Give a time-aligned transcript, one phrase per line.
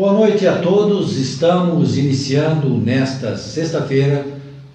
[0.00, 1.18] Boa noite a todos.
[1.18, 4.26] Estamos iniciando nesta sexta-feira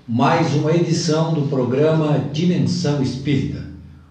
[0.07, 3.57] mais uma edição do programa Dimensão Espírita.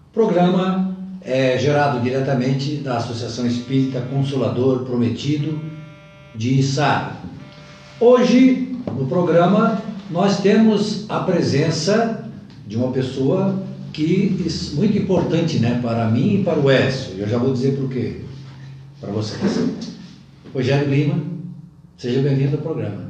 [0.09, 5.57] O programa é gerado diretamente da Associação Espírita Consolador Prometido
[6.35, 7.15] de Sara.
[7.97, 12.29] Hoje, no programa, nós temos a presença
[12.67, 17.11] de uma pessoa que é muito importante né, para mim e para o Edson.
[17.17, 18.17] Eu já vou dizer por quê.
[18.99, 19.94] Para vocês.
[20.55, 21.21] Rogério Lima,
[21.97, 23.09] seja bem-vindo ao programa.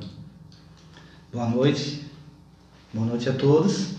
[1.32, 2.04] Boa noite,
[2.92, 3.90] boa noite a todos.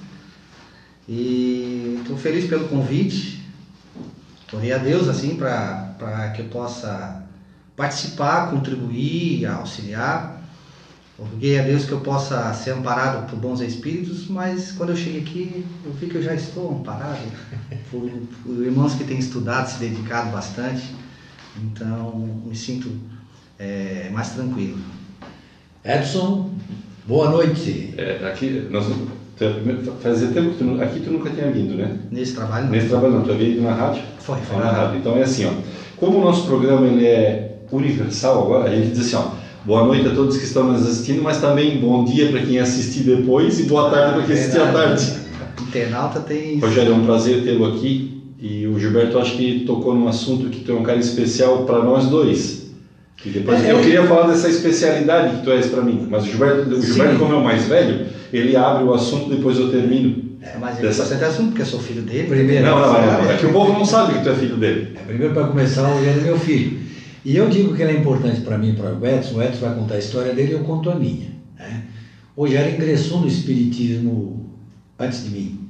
[1.09, 3.41] E estou feliz pelo convite.
[4.53, 7.25] Orei a Deus assim para que eu possa
[7.77, 10.43] participar, contribuir, auxiliar.
[11.17, 15.21] Roguei a Deus que eu possa ser amparado por bons espíritos, mas quando eu cheguei
[15.21, 17.23] aqui, eu vi que eu já estou amparado
[17.93, 18.11] por,
[18.43, 20.93] por irmãos que têm estudado, se dedicado bastante.
[21.63, 22.91] Então, me sinto
[23.59, 24.79] é, mais tranquilo.
[25.85, 26.51] Edson,
[27.07, 27.95] boa noite.
[27.97, 28.85] É, aqui, nós,
[30.03, 31.99] fazia tempo que tu, aqui tu nunca tinha vindo, né?
[32.11, 32.73] Nesse trabalho não.
[32.73, 34.03] Nesse trabalho não, tu havia ido na rádio?
[34.19, 34.59] Foi, foi.
[34.59, 34.99] Na rádio.
[34.99, 35.51] Então é assim, ó,
[35.97, 39.31] como o nosso programa ele é universal agora, a gente diz assim, ó,
[39.65, 43.03] boa noite a todos que estão nos assistindo, mas também bom dia para quem assistir
[43.05, 45.13] depois e boa tarde para quem assistir à tarde.
[45.61, 46.59] Internauta tem...
[46.59, 50.61] Rogério, é um prazer tê-lo aqui e o Gilberto acho que tocou num assunto que
[50.61, 52.66] tu é um cara especial para nós dois
[53.25, 56.27] e depois, é, eu queria falar dessa especialidade que tu és para mim, mas o
[56.27, 60.37] Gilberto, o Gilberto como é o mais velho, ele abre o assunto depois eu termino.
[60.43, 61.05] É, mas dessa...
[61.05, 62.29] você tem assunto porque eu sou filho dele.
[62.29, 64.93] Primeiro, não, não, não, é que o povo não sabe que tu é filho dele.
[64.95, 66.79] É, primeiro para começar, o Rogério é meu filho.
[67.25, 69.67] E eu digo que ele é importante para mim e para o Edson, o Edson
[69.67, 71.27] vai contar a história dele e eu conto a minha.
[71.59, 71.83] Né?
[72.37, 74.49] O Rogério ingressou no Espiritismo
[74.99, 75.61] antes de mim.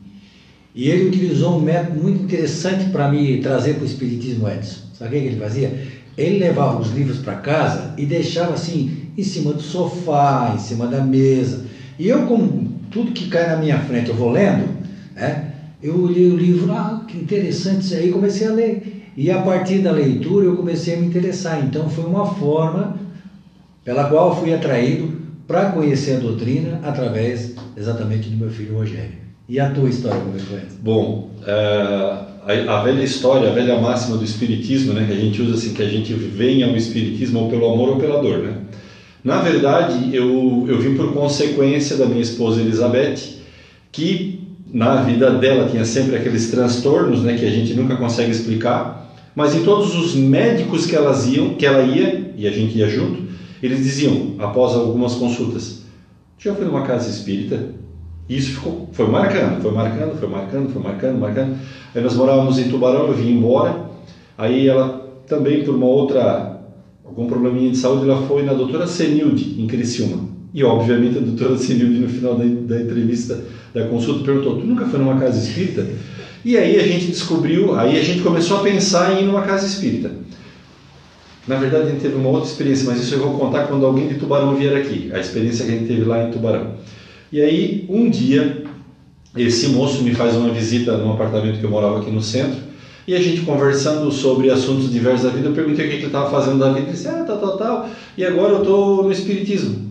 [0.75, 4.81] E ele utilizou um método muito interessante para me trazer para o Espiritismo, Edson.
[4.93, 5.73] Sabe o que ele fazia?
[6.17, 10.87] Ele levava os livros para casa e deixava assim, em cima do sofá, em cima
[10.87, 11.65] da mesa.
[11.99, 14.69] E eu, como tudo que cai na minha frente, eu vou lendo,
[15.15, 15.53] né?
[15.83, 19.13] eu li o livro, ah, que interessante isso aí, comecei a ler.
[19.17, 21.59] E a partir da leitura eu comecei a me interessar.
[21.61, 22.97] Então foi uma forma
[23.85, 29.27] pela qual fui atraído para conhecer a doutrina através exatamente do meu filho Rogério.
[29.49, 30.63] E a tua história, como é que foi?
[30.81, 35.43] Bom, uh a, a, velha história, a velha máxima do espiritismo, né, que a gente
[35.43, 38.59] usa assim, que a gente vem ao espiritismo ou pelo amor ou pela dor, né?
[39.25, 43.41] Na verdade, eu, eu vim por consequência da minha esposa Elizabeth,
[43.91, 49.13] que na vida dela tinha sempre aqueles transtornos, né, que a gente nunca consegue explicar,
[49.35, 52.89] mas em todos os médicos que elas iam, que ela ia e a gente ia
[52.89, 53.25] junto,
[53.61, 55.83] eles diziam após algumas consultas:
[56.39, 57.75] "Já foi numa casa espírita?"
[58.29, 61.57] E isso ficou, foi marcando, foi marcando, foi marcando, foi marcando, marcando.
[61.95, 63.87] Aí nós morávamos em Tubarão, eu vim embora.
[64.37, 66.61] Aí ela também, por uma outra,
[67.05, 70.29] algum probleminha de saúde, ela foi na doutora Senilde, em Criciúma.
[70.53, 74.87] E obviamente a doutora Senilde, no final da, da entrevista, da consulta, perguntou: Tu nunca
[74.87, 75.87] foi numa casa espírita?
[76.45, 79.67] E aí a gente descobriu, aí a gente começou a pensar em ir numa casa
[79.67, 80.11] espírita.
[81.47, 84.09] Na verdade, a gente teve uma outra experiência, mas isso eu vou contar quando alguém
[84.09, 86.75] de Tubarão vier aqui, a experiência que a gente teve lá em Tubarão.
[87.33, 88.65] E aí, um dia,
[89.37, 92.61] esse moço me faz uma visita num apartamento que eu morava aqui no centro,
[93.07, 96.31] e a gente conversando sobre assuntos diversos da vida, eu perguntei o que ele estava
[96.31, 99.87] fazendo da vida, ele disse, ah, tal, tal, tal, e agora eu estou no Espiritismo.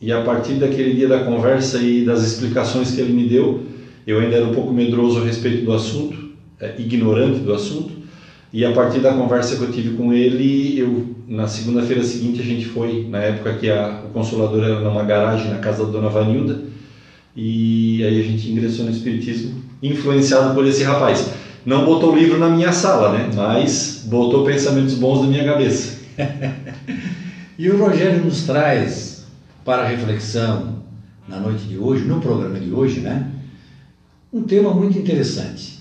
[0.00, 3.62] E a partir daquele dia da conversa e das explicações que ele me deu,
[4.06, 6.16] eu ainda era um pouco medroso a respeito do assunto,
[6.60, 7.95] é, ignorante do assunto,
[8.52, 12.44] e a partir da conversa que eu tive com ele, eu na segunda-feira seguinte a
[12.44, 16.08] gente foi, na época que a, o consolador era numa garagem na casa da dona
[16.08, 16.62] Vanilda,
[17.34, 21.28] e aí a gente ingressou no Espiritismo, influenciado por esse rapaz.
[21.66, 23.28] Não botou o livro na minha sala, né?
[23.34, 25.98] Mas botou pensamentos bons na minha cabeça.
[27.58, 29.26] e o Rogério nos traz
[29.64, 30.76] para reflexão
[31.28, 33.32] na noite de hoje, no programa de hoje, né?
[34.32, 35.80] Um tema muito interessante.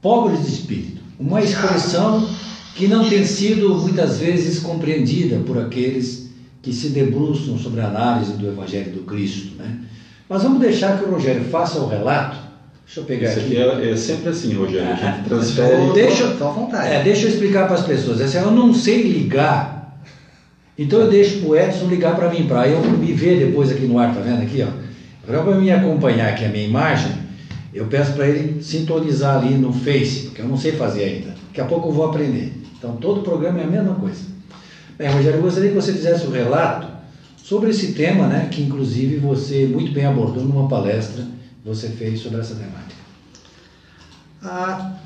[0.00, 0.99] Pobres de espírito.
[1.20, 2.26] Uma expressão
[2.74, 6.30] que não tem sido muitas vezes compreendida por aqueles
[6.62, 9.80] que se debruçam sobre a análise do Evangelho do Cristo, né?
[10.26, 12.38] Mas vamos deixar que o Rogério faça o relato.
[12.86, 13.60] Deixa eu pegar Isso aqui.
[13.60, 14.88] aqui é, é, sempre assim, Rogério.
[14.88, 15.92] A gente ah, transfere.
[15.92, 16.88] Deixa, à vontade.
[16.88, 18.20] É, deixa eu explicar para as pessoas.
[18.20, 20.02] Assim, eu não sei ligar.
[20.78, 23.82] Então eu deixo para o Edson ligar para mim, para eu me ver depois aqui
[23.82, 24.68] no ar, tá vendo aqui, ó?
[25.26, 27.12] Para me acompanhar aqui a minha imagem,
[27.74, 31.34] eu peço para ele sintonizar ali no Face, porque eu não sei fazer ainda.
[31.48, 32.52] Daqui a pouco eu vou aprender.
[32.78, 34.24] Então todo programa é a mesma coisa.
[34.96, 36.88] Bem, Rogério, eu gostaria que você fizesse um relato
[37.36, 42.20] sobre esse tema, né, que inclusive você muito bem abordou numa palestra que você fez
[42.20, 43.00] sobre essa temática.
[44.42, 44.96] Ah,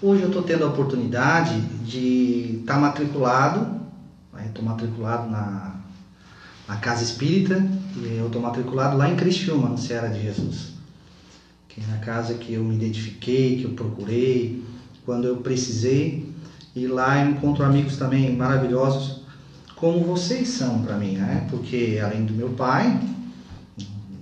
[0.00, 3.82] hoje eu estou tendo a oportunidade de estar tá matriculado
[4.52, 5.76] Estou matriculado na,
[6.68, 7.64] na Casa Espírita
[7.96, 10.71] e eu estou matriculado lá em Criciúma, no Ceará de Jesus.
[11.74, 14.62] Que na casa que eu me identifiquei, que eu procurei,
[15.04, 16.30] quando eu precisei.
[16.74, 19.22] E lá eu encontro amigos também maravilhosos,
[19.76, 21.46] como vocês são para mim, né?
[21.50, 23.00] Porque além do meu pai,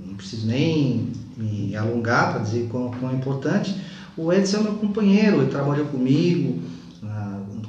[0.07, 3.77] não preciso nem me alongar para dizer quão, quão é importante,
[4.17, 6.61] o Edson é meu companheiro, ele trabalhou comigo,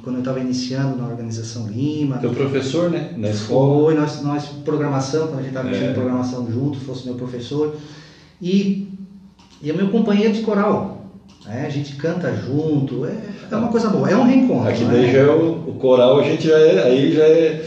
[0.02, 2.18] quando eu estava iniciando na organização Lima.
[2.18, 3.14] Teu professor, né?
[3.16, 3.84] Na escola.
[3.84, 5.92] Foi, nós, nós programação, quando a gente estava é.
[5.92, 7.76] programação junto, fosse meu professor.
[8.40, 8.88] E,
[9.62, 11.06] e é meu companheiro de coral.
[11.46, 11.64] Né?
[11.66, 13.16] A gente canta junto, é,
[13.50, 14.68] é uma coisa boa, é um reencontro.
[14.68, 15.12] Aqui daí né?
[15.12, 17.64] já é o, o, coral, a gente já é, aí já é.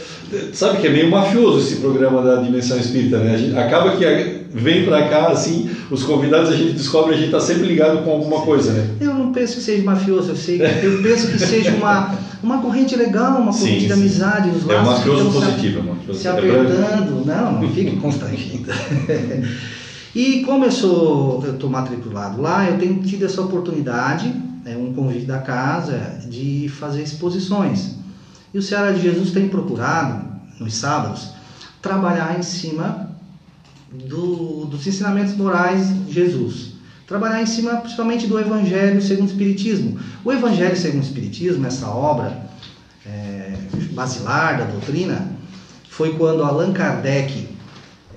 [0.54, 3.36] Sabe que é meio mafioso esse programa da Dimensão Espírita, né?
[3.36, 7.28] A gente, acaba que vem para cá, assim, os convidados a gente descobre a gente
[7.28, 8.90] está sempre ligado com alguma coisa, né?
[9.00, 12.96] Eu não penso que seja mafioso, eu sei, eu penso que seja uma, uma corrente
[12.96, 14.72] legal, uma corrente sim, de amizade, os laços.
[14.72, 18.72] É uma mafioso positivo, se, se apertando, não, não fique constrangido.
[20.16, 24.30] e como eu sou, eu estou matriculado lá, eu tenho tido essa oportunidade,
[24.64, 27.96] né, um convite da casa, de fazer exposições.
[28.54, 30.26] E o Ceará de Jesus tem procurado,
[30.58, 31.32] nos sábados,
[31.82, 33.14] trabalhar em cima
[33.92, 36.76] do, dos ensinamentos morais de Jesus.
[37.06, 40.00] Trabalhar em cima principalmente do Evangelho segundo o Espiritismo.
[40.24, 42.48] O Evangelho segundo o Espiritismo, essa obra
[43.06, 43.54] é,
[43.92, 45.30] basilar da doutrina,
[45.90, 47.50] foi quando Allan Kardec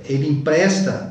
[0.04, 1.07] ele empresta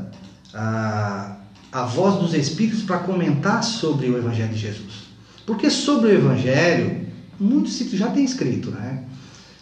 [0.57, 1.35] a,
[1.71, 5.07] a voz dos Espíritos para comentar sobre o Evangelho de Jesus.
[5.45, 7.07] Porque sobre o Evangelho,
[7.39, 9.03] muitos já tem escrito, né?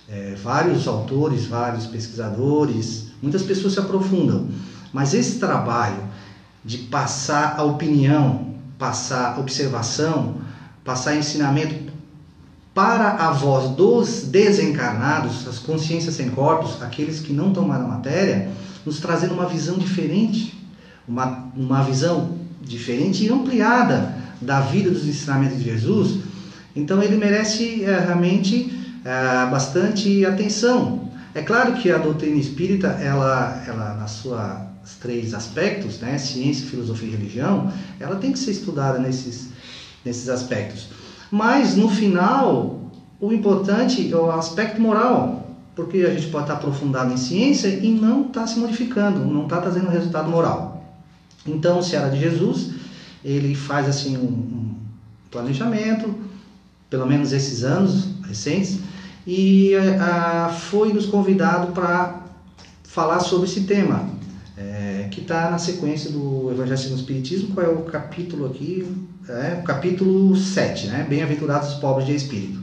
[0.07, 4.47] É, vários autores, vários pesquisadores, muitas pessoas se aprofundam.
[4.93, 6.01] Mas esse trabalho
[6.63, 10.35] de passar a opinião, passar observação,
[10.83, 11.91] passar ensinamento
[12.73, 18.49] para a voz dos desencarnados, as consciências sem corpos, aqueles que não na matéria,
[18.85, 20.55] nos trazendo uma visão diferente,
[21.07, 26.19] uma, uma visão diferente e ampliada da vida dos ensinamentos de Jesus.
[26.75, 28.71] Então ele merece é, realmente
[29.03, 31.09] é, bastante atenção.
[31.33, 34.65] É claro que a doutrina espírita, ela, ela na sua
[35.01, 39.49] três aspectos, né, ciência, filosofia e religião, ela tem que ser estudada nesses,
[40.03, 40.89] nesses aspectos.
[41.31, 47.13] Mas no final, o importante é o aspecto moral, porque a gente pode estar aprofundado
[47.13, 50.74] em ciência e não está se modificando, não está trazendo resultado moral.
[51.45, 52.71] Então, o Ceará de Jesus,
[53.23, 54.75] ele faz assim um, um
[55.29, 56.13] planejamento,
[56.89, 58.79] pelo menos esses anos recentes,
[59.27, 62.23] e a, foi nos convidado para
[62.83, 64.09] falar sobre esse tema,
[64.57, 68.87] é, que está na sequência do Evangelho segundo o Espiritismo, qual é o capítulo aqui?
[69.27, 71.05] É, o capítulo 7, né?
[71.09, 72.59] Bem-aventurados os pobres de espírito.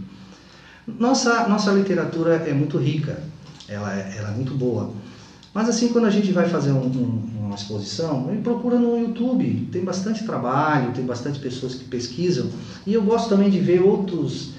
[0.87, 3.23] Nossa, nossa literatura é muito rica,
[3.69, 4.93] ela é, ela é muito boa.
[5.55, 9.85] Mas assim, quando a gente vai fazer um, um, uma exposição, procura no YouTube, tem
[9.85, 12.49] bastante trabalho, tem bastante pessoas que pesquisam,
[12.87, 14.53] e eu gosto também de ver outros,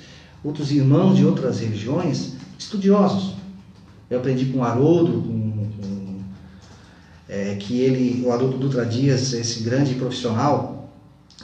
[0.43, 3.33] outros irmãos de outras religiões estudiosos.
[4.09, 5.43] Eu aprendi com Haroldo, com
[7.33, 10.93] é, que ele, o Haroldo Dutra Dias, esse grande profissional,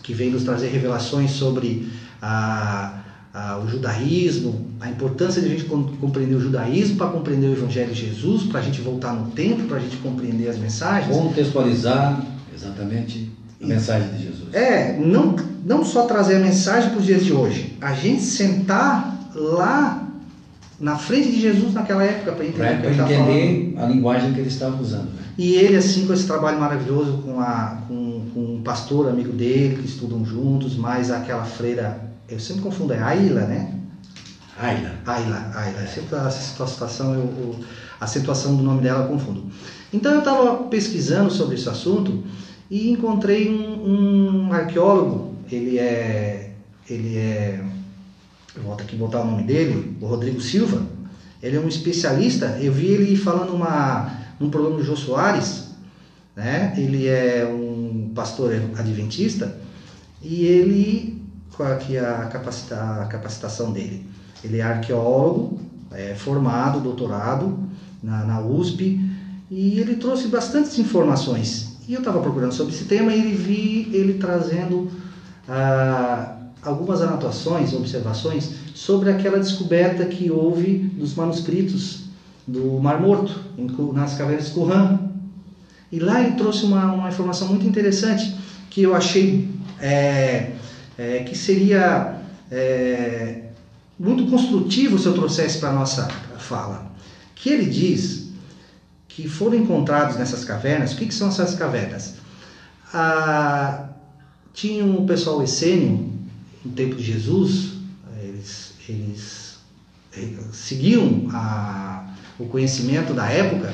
[0.04, 1.92] que vem nos trazer revelações sobre
[2.22, 3.02] a,
[3.34, 7.92] a, o judaísmo, a importância de a gente compreender o judaísmo para compreender o Evangelho
[7.94, 11.16] de Jesus, para a gente voltar no tempo, para a gente compreender as mensagens.
[11.16, 13.30] Contextualizar, exatamente,
[13.62, 14.54] a mensagem de Jesus.
[14.54, 19.32] É, não, não só trazer a mensagem para os dias de hoje, a gente sentar
[19.36, 20.08] lá
[20.80, 24.48] na frente de Jesus naquela época para entender, pra, pra entender a linguagem que ele
[24.48, 25.08] estava usando.
[25.08, 25.24] Né?
[25.38, 29.76] E ele, assim, com esse trabalho maravilhoso com, a, com, com um pastor amigo dele,
[29.76, 33.74] que estudam juntos, mais aquela freira, eu sempre confundo, é Aila, né?
[34.60, 34.92] Aila.
[35.06, 35.88] Aila, Aila.
[35.88, 37.56] Sempre a situação, eu, eu,
[38.00, 39.46] a acentuação do nome dela eu confundo.
[39.92, 42.24] Então eu estava pesquisando sobre esse assunto
[42.70, 46.52] e encontrei um, um arqueólogo, ele é,
[46.88, 47.64] ele é
[48.56, 50.82] eu volto aqui botar o nome dele, o Rodrigo Silva,
[51.42, 55.70] ele é um especialista, eu vi ele falando uma, num programa do Jô Soares,
[56.36, 56.74] né?
[56.78, 59.58] ele é um pastor adventista,
[60.22, 61.22] e ele,
[61.56, 64.09] qual aqui é a, capacita, a capacitação dele?
[64.44, 65.60] Ele é arqueólogo,
[65.92, 67.60] é, formado, doutorado
[68.02, 69.00] na, na USP,
[69.50, 71.78] e ele trouxe bastantes informações.
[71.88, 74.92] E eu estava procurando sobre esse tema e ele vi ele trazendo
[75.48, 82.04] ah, algumas anotações, observações sobre aquela descoberta que houve dos manuscritos
[82.46, 83.34] do Mar Morto,
[83.94, 85.00] nas cavernas de Qumran.
[85.92, 88.36] E lá ele trouxe uma, uma informação muito interessante
[88.70, 89.50] que eu achei
[89.82, 90.52] é,
[90.98, 92.20] é, que seria
[92.52, 93.49] é,
[94.00, 96.90] muito construtivo se eu trouxesse para a nossa fala.
[97.36, 98.30] que ele diz
[99.08, 100.94] que foram encontrados nessas cavernas.
[100.94, 102.16] O que, que são essas cavernas?
[102.94, 103.90] Ah,
[104.54, 106.12] tinha um pessoal essênio,
[106.64, 107.74] no tempo de Jesus,
[108.22, 109.58] eles, eles,
[110.14, 113.74] eles seguiam a, o conhecimento da época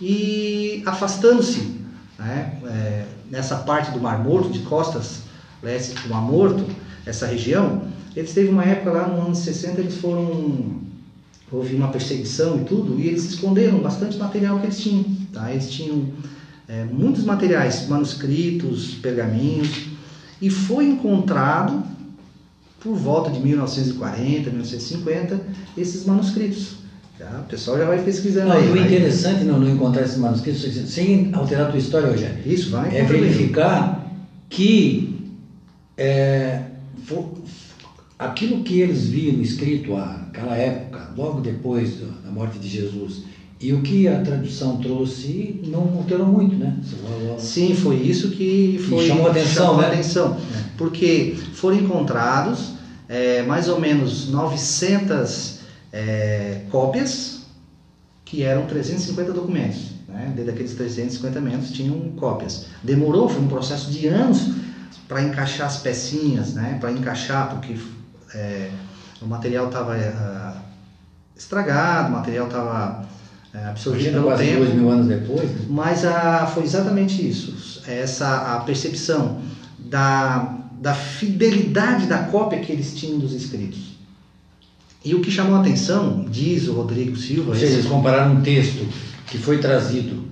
[0.00, 1.80] e afastando-se
[2.18, 5.22] né, é, nessa parte do Mar Morto, de costas
[5.62, 6.64] leste do Mar Morto,
[7.04, 10.88] essa região, eles teve uma época lá no ano 60, eles foram
[11.50, 15.04] houve uma perseguição e tudo, e eles esconderam bastante material que eles tinham.
[15.32, 15.50] Tá?
[15.50, 16.08] Eles tinham
[16.68, 19.86] é, muitos materiais, manuscritos, pergaminhos,
[20.42, 21.82] e foi encontrado
[22.80, 25.40] por volta de 1940, 1950
[25.76, 26.76] esses manuscritos.
[27.18, 27.42] Tá?
[27.46, 28.68] O pessoal já vai pesquisando não, aí.
[28.68, 30.60] E o interessante não, não encontrar esses manuscritos,
[30.90, 34.06] sem alterar a tua história, Rogério, Isso, vai é verificar
[34.50, 35.32] que
[35.96, 36.62] é,
[38.18, 43.22] aquilo que eles viram escrito naquela época, logo depois da morte de Jesus,
[43.60, 46.76] e o que a tradução trouxe não alterou muito, né?
[47.38, 49.88] Sim, foi isso que foi chamou atenção, chamou né?
[49.88, 50.64] atenção, é.
[50.76, 52.74] porque foram encontrados
[53.08, 55.58] é, mais ou menos 900
[55.92, 57.38] é, cópias
[58.24, 60.32] que eram 350 documentos, né?
[60.36, 62.66] Dentro daqueles 350 metros tinham cópias.
[62.82, 64.52] Demorou, foi um processo de anos
[65.08, 66.76] para encaixar as pecinhas, né?
[66.80, 67.74] Para encaixar porque
[68.34, 68.70] é,
[69.20, 70.60] o material estava uh,
[71.36, 73.06] estragado, o material estava
[73.54, 74.58] é, absorvido pelo quase tempo.
[74.58, 75.50] dois mil anos depois.
[75.50, 75.66] Né?
[75.68, 79.40] Mas a, foi exatamente isso, essa a percepção
[79.78, 83.96] da, da fidelidade da cópia que eles tinham dos escritos.
[85.04, 87.50] E o que chamou a atenção, diz o Rodrigo Silva...
[87.50, 88.86] Ou seja, eles compararam um texto
[89.26, 90.26] que foi trazido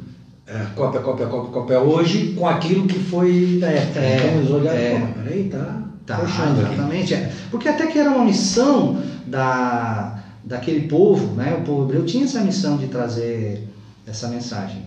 [0.47, 4.01] é, cópia, cópia, cópia, cópia hoje com aquilo que foi da época.
[4.01, 7.15] É, então eles olharam é, peraí, tá, tá exatamente.
[7.15, 7.33] É.
[7.51, 11.57] Porque até que era uma missão da, daquele povo, né?
[11.59, 13.69] o povo hebreu tinha essa missão de trazer
[14.07, 14.83] essa mensagem.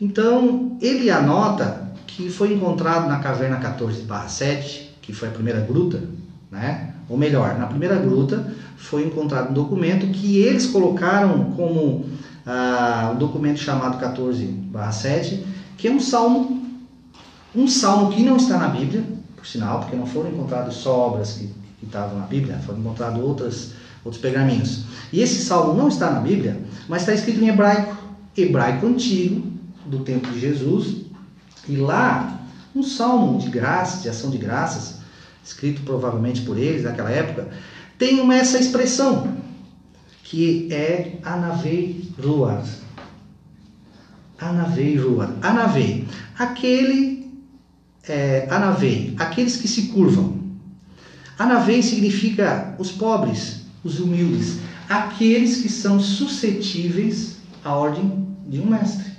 [0.00, 6.02] Então, ele anota que foi encontrado na caverna 14 7, que foi a primeira gruta,
[6.50, 6.94] né?
[7.08, 12.06] ou melhor, na primeira gruta foi encontrado um documento que eles colocaram como
[12.46, 14.54] ah, um documento chamado 14
[14.92, 16.64] 7, que é um salmo,
[17.54, 19.04] um salmo que não está na Bíblia,
[19.40, 21.46] por sinal, porque não foram encontradas só obras que,
[21.78, 23.72] que estavam na Bíblia, foram encontradas outras,
[24.04, 24.84] outros pergaminhos.
[25.10, 27.96] E esse salmo não está na Bíblia, mas está escrito em hebraico,
[28.36, 29.50] hebraico antigo,
[29.86, 31.06] do tempo de Jesus,
[31.66, 32.38] e lá,
[32.76, 35.00] um salmo de graça, de ação de graças,
[35.42, 37.48] escrito provavelmente por eles naquela época,
[37.98, 39.36] tem uma, essa expressão,
[40.22, 42.62] que é Anavei Ruar.
[44.38, 44.98] Anavei.
[45.42, 47.19] Anavei, aquele,
[48.10, 50.40] é, Anavei, aqueles que se curvam.
[51.38, 59.10] Anavei significa os pobres, os humildes, aqueles que são suscetíveis à ordem de um mestre.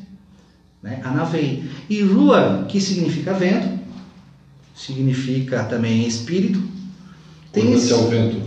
[0.84, 1.00] Né?
[1.06, 1.64] Anavei.
[1.90, 3.80] E Ruar, que significa vento,
[4.76, 6.62] significa também espírito.
[7.54, 7.94] Tem esse...
[7.94, 8.42] ao vento.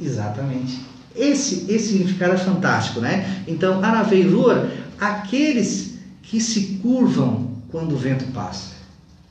[0.00, 0.80] Exatamente.
[1.16, 3.42] Esse, esse significado é fantástico, né?
[3.46, 4.70] Então, Anavei Ruar,
[5.00, 8.79] aqueles que se curvam quando o vento passa.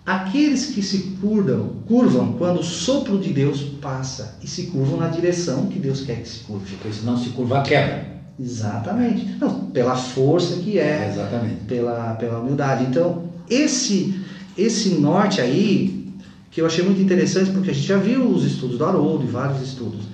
[0.09, 5.07] Aqueles que se curvam, curvam quando o sopro de Deus passa e se curvam na
[5.07, 6.65] direção que Deus quer que se curve.
[6.77, 8.07] Porque se não se curvar, quebra.
[8.39, 9.35] Exatamente.
[9.39, 11.63] Não, pela força que é, é, exatamente.
[11.65, 12.85] Pela, pela humildade.
[12.85, 14.19] Então, esse,
[14.57, 16.11] esse norte aí,
[16.49, 19.27] que eu achei muito interessante, porque a gente já viu os estudos do Haroldo e
[19.27, 20.05] vários estudos.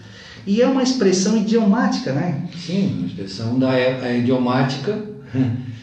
[0.46, 2.50] E é uma expressão idiomática, né?
[2.54, 5.02] Sim, uma expressão da é, idiomática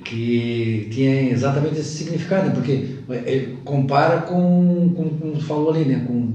[0.00, 2.96] que tinha exatamente esse significado, porque
[3.26, 6.04] ele compara com, com, como falou ali, né?
[6.06, 6.32] com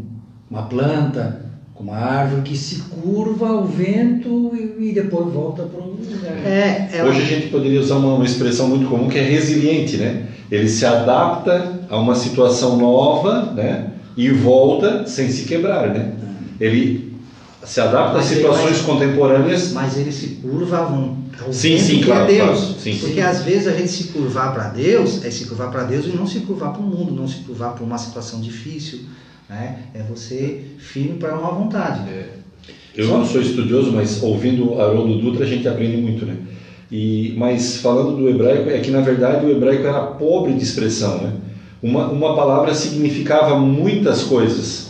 [0.49, 1.41] uma planta,
[1.73, 6.45] com uma árvore que se curva ao vento e, e depois volta para o lugar.
[6.45, 7.09] É, ela...
[7.09, 10.27] Hoje a gente poderia usar uma, uma expressão muito comum que é resiliente, né?
[10.51, 13.91] Ele se adapta a uma situação nova, né?
[14.15, 16.13] E volta sem se quebrar, né?
[16.59, 17.06] Ele
[17.67, 19.73] se adapta mas a situações contemporâneas.
[19.73, 22.59] Mas ele se curva ao sim, sim, que claro, é Deus.
[22.59, 23.21] Claro, sim, Porque sim.
[23.21, 26.25] às vezes a gente se curvar para Deus é se curvar para Deus e não
[26.25, 29.01] se curvar para o mundo, não se curvar para uma situação difícil.
[29.49, 29.79] Né?
[29.93, 32.09] É você firme para uma vontade.
[32.09, 32.29] É.
[32.95, 36.37] Eu não sou estudioso, mas ouvindo Haroldo Dutra a gente aprende muito, né?
[36.89, 41.21] E, mas falando do hebraico, é que na verdade o hebraico era pobre de expressão,
[41.21, 41.33] né?
[41.83, 44.86] Uma, uma palavra significava muitas coisas.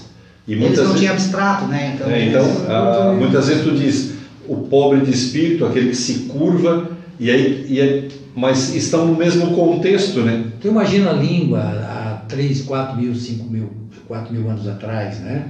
[0.47, 1.93] E muitas eles não tinham abstrato, né?
[1.93, 4.11] Então, é, então a, muitas vezes tu diz
[4.47, 6.89] o pobre de espírito, aquele que se curva,
[7.19, 10.45] e aí, e é, mas estão no mesmo contexto, né?
[10.61, 13.69] Tu imagina a língua há 3, 4 mil, 5 mil,
[14.07, 15.49] 4 mil anos atrás, né?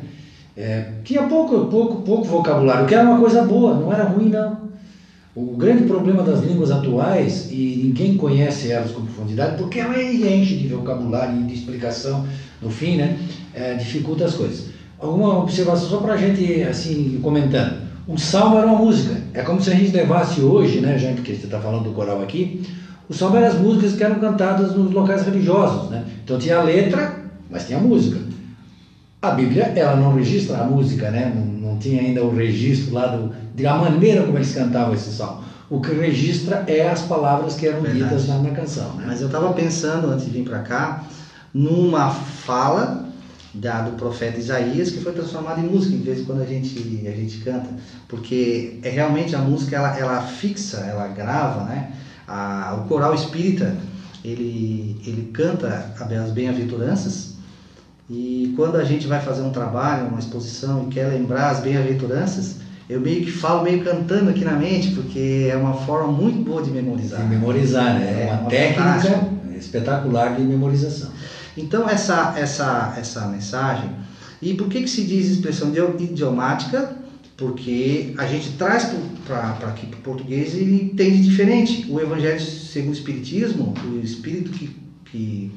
[0.56, 4.66] É, tinha pouco, pouco, pouco vocabulário, que era uma coisa boa, não era ruim não.
[5.36, 10.56] O grande problema das línguas atuais, e ninguém conhece elas com profundidade, porque ela enche
[10.56, 12.26] de vocabulário e de explicação,
[12.60, 13.20] no fim, né,
[13.54, 14.77] é, dificulta as coisas.
[15.00, 17.88] Alguma observação só para a gente, assim, comentando.
[18.08, 19.16] Um salmo era uma música.
[19.34, 22.22] É como se a gente levasse hoje, né, já porque você está falando do coral
[22.22, 22.64] aqui,
[23.10, 26.04] o salmo eram as músicas que eram cantadas nos locais religiosos, né?
[26.24, 27.16] Então tinha a letra,
[27.50, 28.20] mas tinha a música.
[29.22, 31.32] A Bíblia, ela não registra a música, né?
[31.34, 35.44] Não, não tinha ainda o registro lá do, da maneira como eles cantavam esse salmo.
[35.70, 38.04] O que registra é as palavras que eram Verdade.
[38.04, 39.04] ditas na, na canção, né?
[39.08, 41.04] Mas eu estava pensando, antes de vir para cá,
[41.54, 43.07] numa fala
[43.60, 47.04] da, do profeta Isaías que foi transformada em música, em vez de quando a gente,
[47.08, 47.70] a gente canta.
[48.08, 51.92] Porque é realmente a música, ela, ela fixa, ela grava, né?
[52.28, 53.76] A, o coral espírita,
[54.24, 57.38] ele, ele canta as bem-aventuranças
[58.10, 62.56] e quando a gente vai fazer um trabalho, uma exposição e quer lembrar as bem-aventuranças,
[62.90, 66.62] eu meio que falo meio cantando aqui na mente, porque é uma forma muito boa
[66.62, 67.22] de memorizar.
[67.22, 68.06] De memorizar, né?
[68.06, 69.28] É É, uma uma técnica fantástica.
[69.58, 71.10] espetacular de memorização.
[71.58, 73.90] Então essa essa essa mensagem
[74.42, 76.96] e por que que se diz expressão idio- idiomática?
[77.36, 78.92] Porque a gente traz
[79.26, 81.86] para aqui para o português e ele entende diferente.
[81.90, 84.76] O Evangelho segundo o Espiritismo, o Espírito que
[85.12, 85.52] que,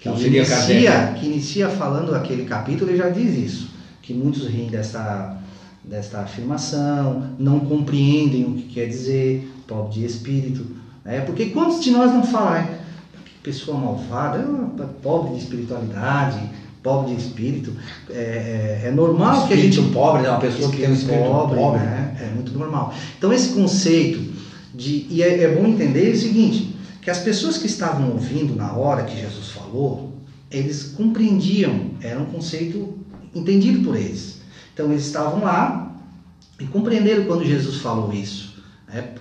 [0.00, 0.08] que,
[0.38, 3.70] inicia, que inicia falando aquele capítulo, ele já diz isso,
[4.00, 5.36] que muitos riem dessa
[5.84, 10.66] desta afirmação, não compreendem o que quer dizer, pobre de espírito.
[11.04, 11.20] Né?
[11.20, 12.78] Porque quantos de nós não falam, né?
[13.48, 16.38] Pessoa malvada, é pobre de espiritualidade,
[16.82, 17.72] pobre de espírito.
[18.10, 19.70] É, é, é normal que a gente.
[19.70, 22.14] Espírito pobre é uma pessoa que tem um espírito pobre, né?
[22.20, 22.92] É muito normal.
[23.16, 24.20] Então esse conceito
[24.74, 25.06] de.
[25.08, 29.04] E é, é bom entender o seguinte, que as pessoas que estavam ouvindo na hora
[29.04, 30.12] que Jesus falou,
[30.50, 32.98] eles compreendiam, era um conceito
[33.34, 34.42] entendido por eles.
[34.74, 35.96] Então eles estavam lá
[36.60, 38.62] e compreenderam quando Jesus falou isso.
[38.86, 39.14] Né?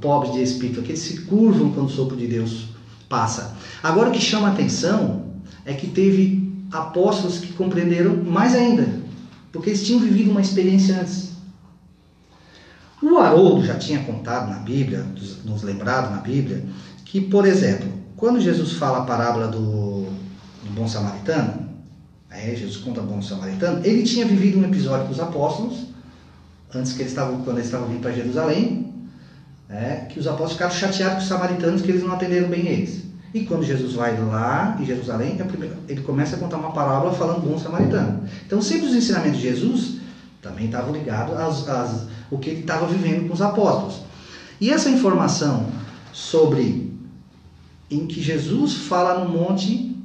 [0.00, 2.76] Pobres de espírito, aqueles se curvam quando o sopro de Deus
[3.08, 3.56] passa.
[3.82, 5.26] Agora o que chama a atenção
[5.64, 8.88] é que teve apóstolos que compreenderam mais ainda,
[9.52, 11.28] porque eles tinham vivido uma experiência antes.
[13.02, 15.06] O Haroldo já tinha contado na Bíblia,
[15.44, 16.64] nos lembrado na Bíblia,
[17.04, 20.02] que, por exemplo, quando Jesus fala a parábola do,
[20.64, 21.68] do bom samaritano,
[22.28, 25.86] né, Jesus conta o bom samaritano, ele tinha vivido um episódio com os apóstolos,
[26.74, 28.92] antes que eles estavam, quando eles estavam vindo para Jerusalém,
[29.68, 33.07] né, que os apóstolos ficaram chateados com os samaritanos que eles não atenderam bem eles.
[33.34, 35.44] E quando Jesus vai lá em Jerusalém, é
[35.88, 38.24] ele começa a contar uma parábola falando do bom samaritano.
[38.46, 39.98] Então, sempre os ensinamentos de Jesus
[40.40, 42.06] também estavam ligados às, às,
[42.38, 44.00] que ele estava vivendo com os apóstolos.
[44.60, 45.66] E essa informação
[46.12, 46.92] sobre
[47.90, 49.96] em que Jesus fala no monte,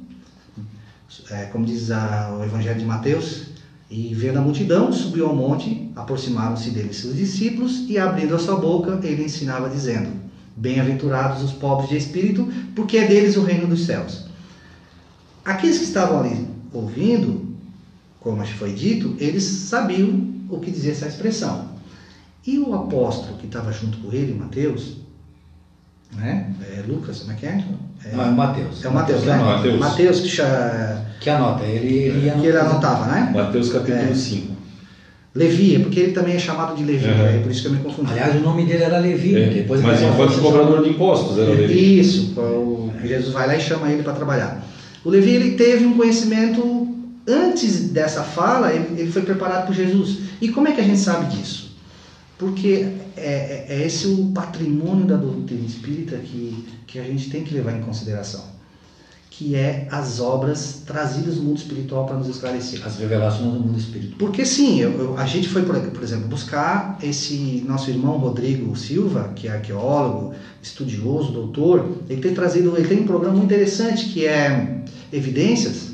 [1.30, 3.54] é, como diz a- o Evangelho de Mateus,
[3.90, 8.56] e vendo a multidão, subiu ao monte, aproximaram-se dele seus discípulos, e abrindo a sua
[8.56, 10.23] boca, ele ensinava dizendo:
[10.56, 14.26] Bem-aventurados os pobres de espírito, porque é deles o reino dos céus.
[15.44, 17.54] Aqueles que estavam ali ouvindo,
[18.20, 21.70] como foi dito, eles sabiam o que dizia essa expressão.
[22.46, 24.98] E o apóstolo que estava junto com ele, Mateus,
[26.12, 26.52] né?
[26.62, 27.64] É Lucas, como é que é?
[28.04, 28.84] É, Não, é o Mateus.
[28.84, 29.36] é o Mateus, que né?
[29.36, 29.78] Mateus.
[29.80, 31.64] Mateus que, cha- Que anota.
[31.64, 33.30] Ele, ele, que ele anotava, né?
[33.34, 34.14] Mateus capítulo É.
[34.14, 34.53] 5.
[35.34, 37.26] Levi, é porque ele também é chamado de Levi, Uhum.
[37.26, 38.12] é por isso que eu me confundi.
[38.12, 39.34] Aliás, o nome dele era Levi.
[39.34, 41.72] É, Depois mas ele enquanto cobrador de impostos era Levi.
[41.74, 44.64] É Isso, o, Jesus vai lá e chama ele para trabalhar.
[45.04, 46.88] O Levi ele teve um conhecimento
[47.26, 50.18] antes dessa fala, ele, ele foi preparado por Jesus.
[50.40, 51.74] E como é que a gente sabe disso?
[52.38, 57.42] Porque é, é- é esse o patrimônio da doutrina espírita que, que a gente tem
[57.42, 58.42] que levar em consideração,
[59.36, 62.80] que é as obras trazidas do mundo espiritual para nos esclarecer.
[62.86, 64.16] As revelações do mundo espiritual.
[64.16, 68.76] Porque sim, eu- eu- a gente foi, por, por exemplo, buscar esse nosso irmão Rodrigo
[68.76, 74.06] Silva, que é arqueólogo, estudioso, doutor, ele tem trazido, ele tem um programa muito interessante
[74.06, 75.90] que é Evidências.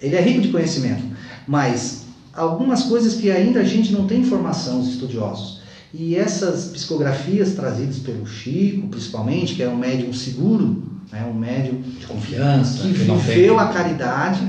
[0.00, 1.04] Ele é rico de conhecimento,
[1.46, 5.60] mas algumas coisas que ainda a gente não tem informação, os estudiosos.
[5.92, 10.82] E essas psicografias trazidas pelo Chico, principalmente, que é um médium seguro,
[11.12, 12.82] né, um médium De confiança.
[12.82, 14.40] que viveu a caridade,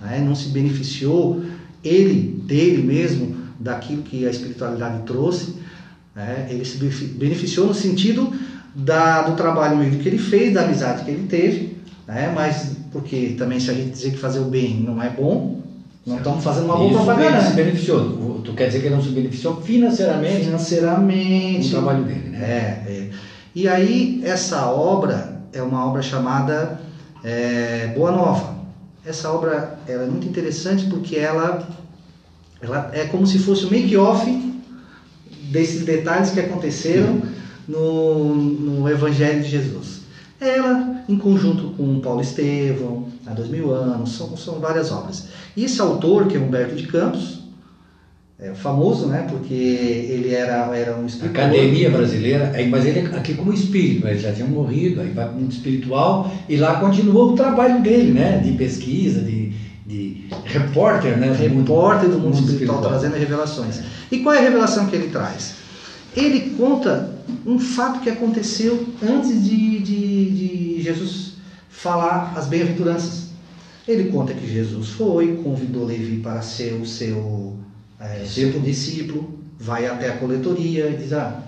[0.00, 1.40] né, não se beneficiou
[1.84, 5.54] ele dele mesmo daquilo que a espiritualidade trouxe,
[6.14, 8.32] né, ele se benefi- beneficiou no sentido
[8.74, 11.76] da, do trabalho que ele fez, da amizade que ele teve,
[12.06, 15.60] né, mas porque também se a gente dizer que fazer o bem não é bom,
[16.06, 17.36] não estamos fazendo uma boa propaganda.
[17.36, 18.40] ele se beneficiou.
[18.42, 22.38] Tu quer dizer que ele não se beneficiou financeiramente Financeiramente, no trabalho dele, né?
[22.40, 23.08] É, é.
[23.54, 26.80] E aí, essa obra é uma obra chamada
[27.24, 28.58] é, Boa Nova.
[29.04, 31.66] Essa obra é muito interessante porque ela,
[32.60, 34.26] ela é como se fosse o make-off
[35.50, 37.22] desses detalhes que aconteceram
[37.66, 40.02] no, no Evangelho de Jesus.
[40.40, 45.28] Ela, em conjunto com Paulo Estevão, há dois mil anos, são, são várias obras.
[45.56, 47.37] E esse autor, que é Humberto de Campos,
[48.40, 49.26] é famoso, né?
[49.28, 51.30] Porque ele era, era um escritor.
[51.30, 55.34] Academia brasileira, mas ele é aqui como espírito, ele já tinha morrido, aí vai para
[55.34, 58.38] o mundo espiritual e lá continuou o trabalho dele, né?
[58.38, 59.52] De pesquisa, de,
[59.84, 61.30] de repórter, né?
[61.30, 63.80] Do repórter do mundo, mundo espiritual, espiritual, trazendo revelações.
[64.12, 65.54] E qual é a revelação que ele traz?
[66.16, 71.32] Ele conta um fato que aconteceu antes de, de, de Jesus
[71.68, 73.30] falar as bem-aventuranças.
[73.86, 77.58] Ele conta que Jesus foi, convidou Levi para ser o seu
[78.00, 81.42] é, seu discípulo, vai até a coletoria e diz: Ah,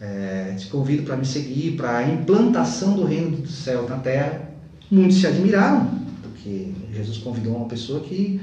[0.00, 4.50] é, te convido para me seguir para a implantação do reino do céu na terra.
[4.90, 5.88] Muitos se admiraram,
[6.22, 8.40] porque Jesus convidou uma pessoa que,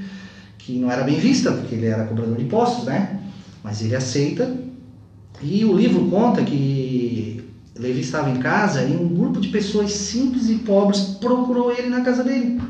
[0.58, 3.20] que não era bem vista, porque ele era cobrador de impostos, né?
[3.62, 4.58] Mas ele aceita.
[5.42, 7.44] E o livro conta que
[7.78, 12.00] Levi estava em casa e um grupo de pessoas simples e pobres procurou ele na
[12.00, 12.60] casa dele.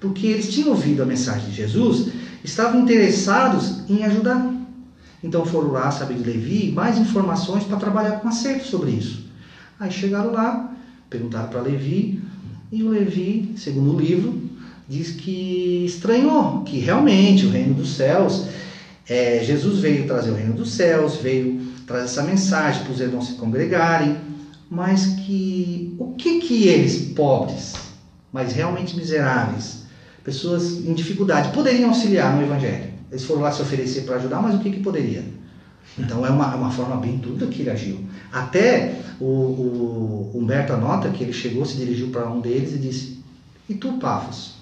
[0.00, 2.10] Porque eles tinham ouvido a mensagem de Jesus
[2.44, 4.54] estavam interessados em ajudar.
[5.22, 9.26] Então foram lá saber de Levi mais informações para trabalhar com acerto sobre isso.
[9.78, 10.72] Aí chegaram lá,
[11.08, 12.22] perguntaram para Levi,
[12.72, 14.40] e o Levi, segundo o livro,
[14.88, 18.46] diz que estranhou que realmente o reino dos céus,
[19.08, 23.26] é, Jesus veio trazer o reino dos céus, veio trazer essa mensagem para os irmãos
[23.26, 24.16] se congregarem,
[24.70, 27.74] mas que o que que eles pobres,
[28.32, 29.79] mas realmente miseráveis,
[30.24, 32.90] pessoas em dificuldade, poderiam auxiliar no Evangelho.
[33.10, 35.24] Eles foram lá se oferecer para ajudar, mas o que, que poderia?
[35.98, 38.04] Então é uma, é uma forma bem dura que ele agiu.
[38.32, 43.18] Até o, o Humberto anota que ele chegou, se dirigiu para um deles e disse:
[43.68, 44.52] E tu, Pafos,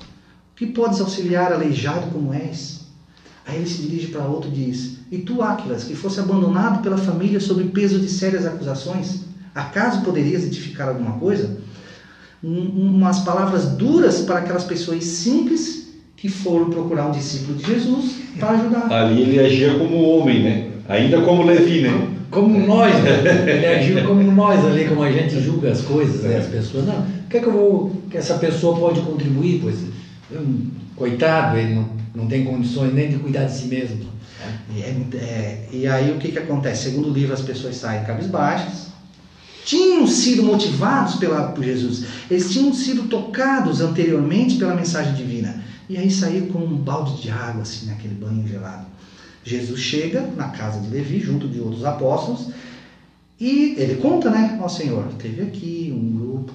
[0.57, 2.81] que podes auxiliar aleijado como és?
[3.47, 6.97] Aí ele se dirige para outro e diz: E tu, Áquilas, que fosse abandonado pela
[6.97, 9.21] família sob peso de sérias acusações,
[9.55, 11.61] acaso poderias edificar alguma coisa?
[12.43, 18.51] Umas palavras duras para aquelas pessoas simples que foram procurar um discípulo de Jesus para
[18.51, 18.93] ajudar.
[18.93, 20.71] Ali ele agia como homem, né?
[20.89, 22.09] Ainda como Levi, né?
[22.31, 23.45] Como nós, né?
[23.47, 26.39] Ele agiu como nós ali, como a gente julga as coisas, né?
[26.39, 26.87] as pessoas.
[26.87, 28.03] Não, o que é que eu vou.
[28.11, 29.61] que essa pessoa pode contribuir?
[29.63, 29.77] Pois,
[30.97, 34.19] coitado, ele não, não tem condições nem de cuidar de si mesmo.
[34.77, 36.91] É, é, e aí o que, que acontece?
[36.91, 38.88] Segundo o livro, as pessoas saem cabisbaixas,
[39.69, 45.63] tinham sido motivados pela, por Jesus, eles tinham sido tocados anteriormente pela mensagem divina.
[45.91, 48.87] E aí saíram com um balde de água, assim, naquele banho gelado.
[49.45, 52.49] Jesus chega na casa de Levi, junto de outros apóstolos,
[53.39, 54.59] e ele conta, né?
[54.59, 56.55] Ó oh, Senhor, teve aqui um grupo.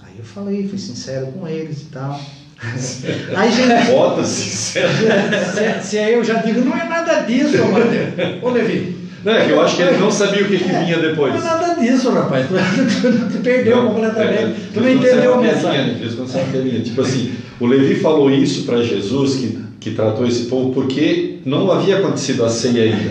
[0.00, 2.18] Aí eu falei, fui sincero com eles e tal.
[3.36, 3.92] Aí gente.
[3.92, 4.88] Bota sincero.
[5.82, 8.42] Se, se aí eu já digo, não é nada disso, Mateus.
[8.42, 10.98] Ô Levi, não, é que eu acho que ele não sabia o que, que vinha
[10.98, 11.34] depois.
[11.34, 12.46] Não é nada disso, rapaz.
[13.00, 14.42] Tu, tu perdeu não, completamente.
[14.42, 15.94] É, tu não entendeu a mensagem.
[15.94, 16.80] Né?
[16.84, 21.70] Tipo assim, o Levi falou isso para Jesus, que, que tratou esse povo, porque não
[21.70, 23.10] havia acontecido a ceia ainda.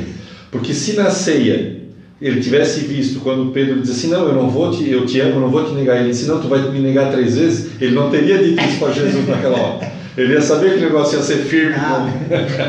[0.52, 1.78] Porque se na ceia
[2.22, 5.36] ele tivesse visto quando Pedro diz assim, não, eu não vou te, eu te amo,
[5.36, 6.00] eu não vou te negar.
[6.00, 7.72] Ele disse, não, tu vai me negar três vezes.
[7.82, 9.92] Ele não teria dito isso para Jesus naquela hora.
[10.18, 11.76] Ele ia saber que o negócio ia ser firme.
[11.76, 12.10] Ah,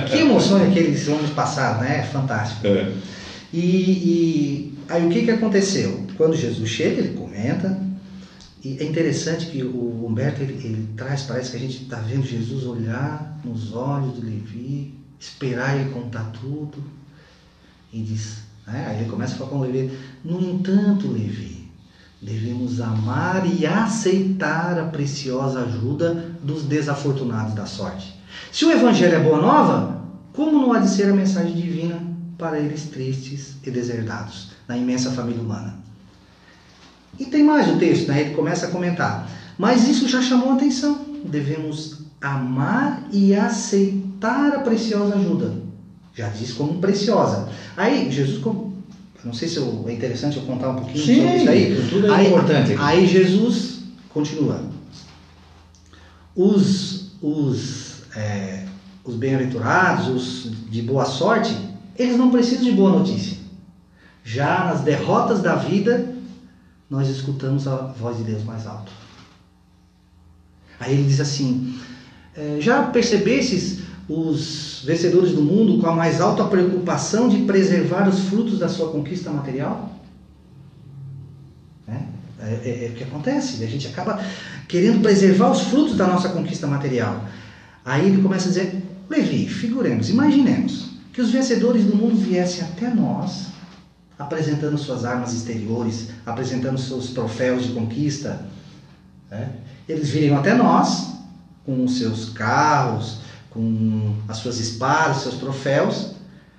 [0.06, 2.06] que emoção aqueles homens passaram, né?
[2.12, 2.66] Fantástico.
[2.66, 2.88] É.
[3.52, 6.06] E, e aí o que, que aconteceu?
[6.16, 7.80] Quando Jesus chega, ele comenta,
[8.62, 12.26] e é interessante que o Humberto ele, ele traz, parece que a gente está vendo
[12.26, 16.82] Jesus olhar nos olhos do Levi, esperar ele contar tudo,
[17.92, 18.86] e diz, né?
[18.88, 21.68] aí ele começa a falar com o Levi, no entanto, Levi,
[22.20, 28.18] devemos amar e aceitar a preciosa ajuda dos desafortunados da sorte.
[28.52, 32.07] Se o Evangelho é boa nova, como não há de ser a mensagem divina
[32.38, 35.76] para eles tristes e deserdados, na imensa família humana.
[37.18, 38.20] E tem mais o texto, né?
[38.20, 39.28] ele começa a comentar.
[39.58, 41.04] Mas isso já chamou a atenção.
[41.24, 45.52] Devemos amar e aceitar a preciosa ajuda.
[46.14, 47.48] Já diz como preciosa.
[47.76, 48.40] Aí, Jesus,
[49.24, 51.88] não sei se é interessante eu contar um pouquinho Sim, sobre isso aí.
[51.90, 52.72] Tudo é aí, importante.
[52.72, 52.82] Aqui.
[52.82, 54.62] Aí Jesus continua.
[56.36, 58.64] Os, os, é,
[59.04, 61.52] os bem-aventurados, os de boa sorte,
[61.98, 63.36] eles não precisam de boa notícia.
[64.24, 66.14] Já nas derrotas da vida,
[66.88, 68.92] nós escutamos a voz de Deus mais alto.
[70.78, 71.78] Aí ele diz assim:
[72.36, 78.20] é, Já percebestes os vencedores do mundo com a mais alta preocupação de preservar os
[78.20, 79.92] frutos da sua conquista material?
[81.88, 81.92] É,
[82.40, 84.22] é, é, é o que acontece, a gente acaba
[84.68, 87.24] querendo preservar os frutos da nossa conquista material.
[87.84, 90.87] Aí ele começa a dizer: Levi, figuremos, imaginemos
[91.18, 93.48] que os vencedores do mundo viessem até nós
[94.16, 98.46] apresentando suas armas exteriores, apresentando seus troféus de conquista.
[99.28, 99.50] Né?
[99.88, 101.08] Eles viriam até nós
[101.66, 103.18] com os seus carros,
[103.50, 106.12] com as suas espadas, seus troféus,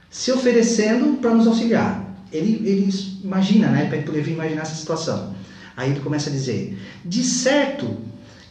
[0.09, 2.13] se oferecendo para nos auxiliar.
[2.29, 2.93] Ele, ele
[3.23, 3.85] imagina, né?
[3.85, 5.33] Para Levi imaginar essa situação.
[5.77, 7.95] Aí ele começa a dizer: de certo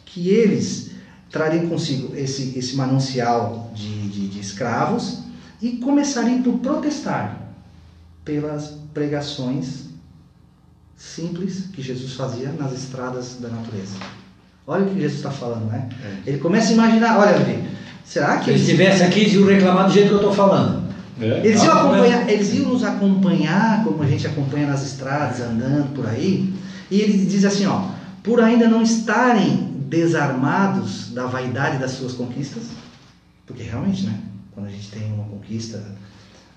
[0.05, 0.89] que eles
[1.29, 5.28] trariam consigo esse, esse manancial de, de, de escravos
[5.61, 7.37] e começariam por protestar
[8.23, 9.85] pelas pregações
[10.95, 13.95] simples que Jesus fazia nas estradas da natureza.
[14.67, 15.89] Olha o que Jesus está falando, né?
[16.03, 16.29] É.
[16.29, 17.67] Ele começa a imaginar, olha, Levi,
[18.05, 18.45] será que...
[18.45, 20.89] Se eles estivessem aqui, eles iam reclamar do jeito que eu estou falando.
[21.19, 21.41] É.
[21.45, 26.07] Eles, iam acompanhar, eles iam nos acompanhar, como a gente acompanha nas estradas, andando por
[26.07, 26.53] aí,
[26.91, 27.89] e ele diz assim, ó,
[28.23, 32.63] por ainda não estarem desarmados da vaidade das suas conquistas,
[33.45, 34.13] porque realmente, né,
[34.59, 35.81] quando a gente tem uma conquista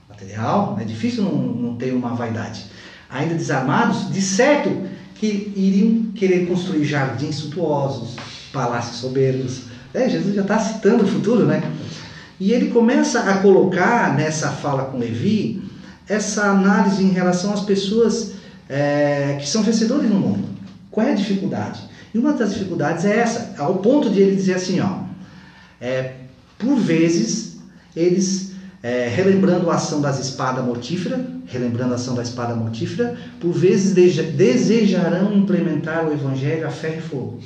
[0.09, 2.65] material, é difícil não, não ter uma vaidade.
[3.09, 8.17] Ainda desarmados, de certo que iriam querer construir jardins suntuosos,
[8.53, 9.67] palácios soberbos.
[9.95, 11.63] É, Jesus já está citando o futuro, né?
[12.41, 15.63] E ele começa a colocar nessa fala com Levi
[16.09, 18.33] essa análise em relação às pessoas
[18.69, 20.49] é, que são vencedores no mundo.
[20.91, 21.81] Qual é a dificuldade?
[22.13, 25.05] E uma das dificuldades é essa, ao ponto de ele dizer assim, ó,
[25.81, 26.15] é,
[26.59, 27.52] por vezes
[27.95, 28.53] eles
[28.83, 33.93] é, relembrando a ação das espadas mortíferas, relembrando a ação da espada mortífera, por vezes
[33.93, 37.39] desejarão implementar o evangelho a ferro e fogo,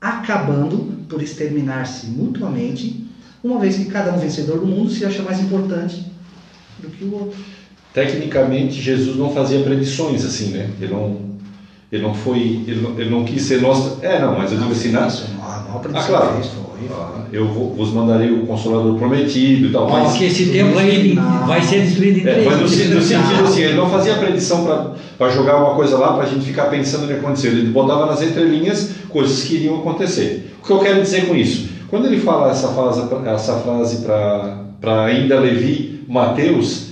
[0.00, 3.06] acabando por exterminar-se mutuamente,
[3.42, 6.04] uma vez que cada um vencedor do mundo se acha mais importante
[6.80, 7.38] do que o outro.
[7.94, 10.70] Tecnicamente, Jesus não fazia predições assim, né?
[10.80, 11.20] Ele não,
[11.90, 13.98] ele não foi, ele não, ele não quis ser nosso.
[14.02, 15.06] É, não, mas eu digo assim, na...
[15.06, 16.40] ah, claro.
[16.90, 19.88] Ah, eu vos mandarei o Consolador prometido e tal.
[19.90, 22.38] Mas que esse tempo aí vai ser destruído em três.
[22.38, 24.64] É, mas no, no sentido assim, ele não fazia predição
[25.16, 27.52] para jogar uma coisa lá para a gente ficar pensando no que aconteceu.
[27.52, 30.54] Ele botava nas entrelinhas coisas que iriam acontecer.
[30.62, 31.68] O que eu quero dizer com isso?
[31.88, 36.88] Quando ele fala essa frase, essa frase para ainda Levi, Mateus,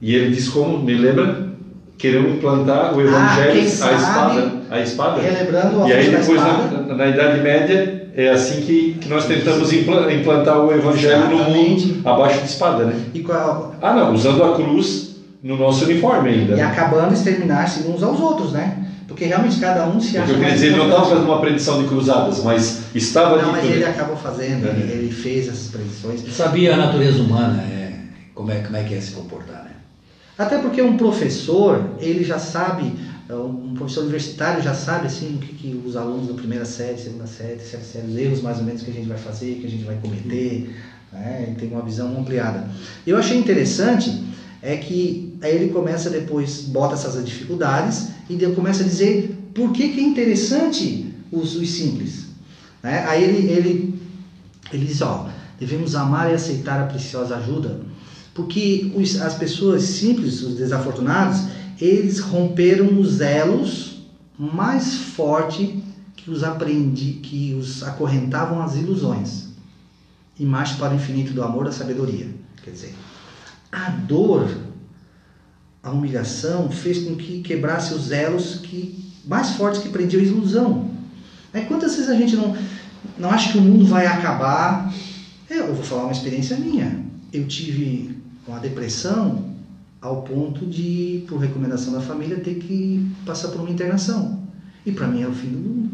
[0.00, 1.50] e ele diz como, me lembra?
[1.96, 5.20] Queremos implantar o evangelho, ah, a espada, a espada.
[5.20, 10.58] Relembrando e aí depois na, na, Idade Média é assim que, que nós tentamos implantar
[10.58, 11.86] o evangelho Exatamente.
[11.86, 13.00] no mundo abaixo de espada, né?
[13.14, 13.74] E qual...
[13.80, 16.54] Ah, não, usando a cruz no nosso uniforme ainda.
[16.54, 18.86] E acabando exterminar-se uns aos outros, né?
[19.06, 20.26] Porque realmente cada um se acha.
[20.26, 23.52] Porque eu queria dizer, ele não estava fazendo uma predição de cruzadas, mas estava Não,
[23.52, 24.70] mas ele acabou fazendo, é.
[24.70, 26.22] ele, ele, fez essas predições.
[26.32, 27.92] Sabia a natureza humana, é,
[28.34, 29.70] como, é, como é que é se comportar, né?
[30.38, 32.94] Até porque um professor, ele já sabe,
[33.36, 37.26] um professor universitário já sabe assim o que, que os alunos da primeira série, segunda
[37.26, 39.70] série, terceira série, os erros mais ou menos que a gente vai fazer, que a
[39.70, 40.74] gente vai cometer,
[41.12, 41.54] né?
[41.58, 42.68] tem uma visão ampliada.
[43.06, 44.24] Eu achei interessante
[44.62, 49.72] é que aí ele começa depois, bota essas dificuldades e ele começa a dizer por
[49.72, 52.26] que, que é interessante os, os simples.
[52.82, 53.04] Né?
[53.06, 54.02] Aí ele, ele,
[54.72, 57.80] ele diz, ó, devemos amar e aceitar a preciosa ajuda,
[58.34, 61.42] porque os, as pessoas simples, os desafortunados,
[61.80, 64.02] eles romperam os elos
[64.38, 65.82] mais forte
[66.16, 69.48] que os aprendi, que os acorrentavam às ilusões,
[70.38, 72.28] e mais para o infinito do amor da sabedoria.
[72.62, 72.94] Quer dizer,
[73.72, 74.48] a dor,
[75.82, 80.90] a humilhação fez com que quebrasse os elos que mais fortes que prendiam a ilusão.
[81.52, 82.56] É, quantas vezes a gente não,
[83.18, 84.92] não acha que o mundo vai acabar?
[85.48, 87.04] É, eu vou falar uma experiência minha.
[87.32, 89.49] Eu tive uma depressão
[90.00, 94.40] ao ponto de, por recomendação da família, ter que passar por uma internação.
[94.84, 95.90] E para mim é o fim do mundo.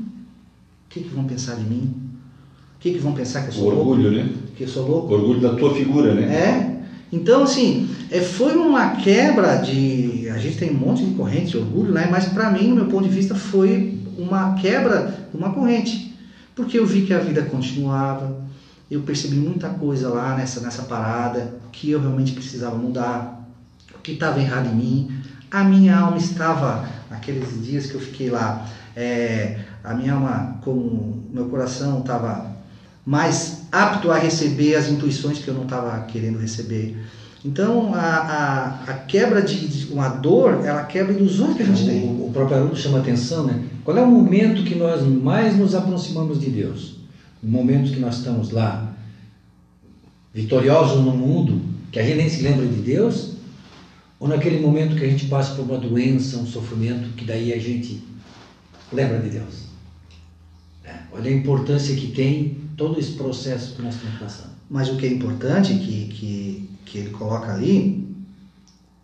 [0.86, 1.94] O que, que vão pensar de mim?
[2.76, 4.16] O que, que vão pensar que eu sou o orgulho, louco?
[4.16, 4.36] né?
[4.56, 5.12] Que eu sou louco.
[5.12, 6.22] O orgulho da tua figura, né?
[6.22, 6.76] É.
[7.12, 10.28] Então, assim, é, foi uma quebra de.
[10.28, 12.08] A gente tem um monte de corrente de orgulho, né?
[12.10, 16.14] mas para mim, no meu ponto de vista, foi uma quebra de uma corrente.
[16.54, 18.44] Porque eu vi que a vida continuava,
[18.90, 23.35] eu percebi muita coisa lá nessa, nessa parada, que eu realmente precisava mudar,
[24.06, 25.10] que estava errado em mim.
[25.50, 28.64] A minha alma estava, naqueles dias que eu fiquei lá,
[28.94, 32.54] é, a minha alma, como meu coração estava
[33.04, 36.96] mais apto a receber as intuições que eu não estava querendo receber.
[37.44, 41.82] Então, a, a, a quebra de, de, uma dor, ela quebra ilusões que a gente
[41.82, 42.04] o, tem.
[42.04, 43.64] O próprio Haroldo chama atenção, né?
[43.84, 46.96] Qual é o momento que nós mais nos aproximamos de Deus?
[47.42, 48.92] O momento que nós estamos lá,
[50.32, 51.60] vitoriosos no mundo,
[51.92, 53.35] que a gente nem se lembra de Deus?
[54.18, 57.58] Ou naquele momento que a gente passa por uma doença, um sofrimento, que daí a
[57.58, 58.02] gente
[58.92, 59.66] lembra de Deus?
[60.84, 64.56] É, olha a importância que tem todo esse processo que nós estamos passando.
[64.70, 68.06] Mas o que é importante que, que, que ele coloca ali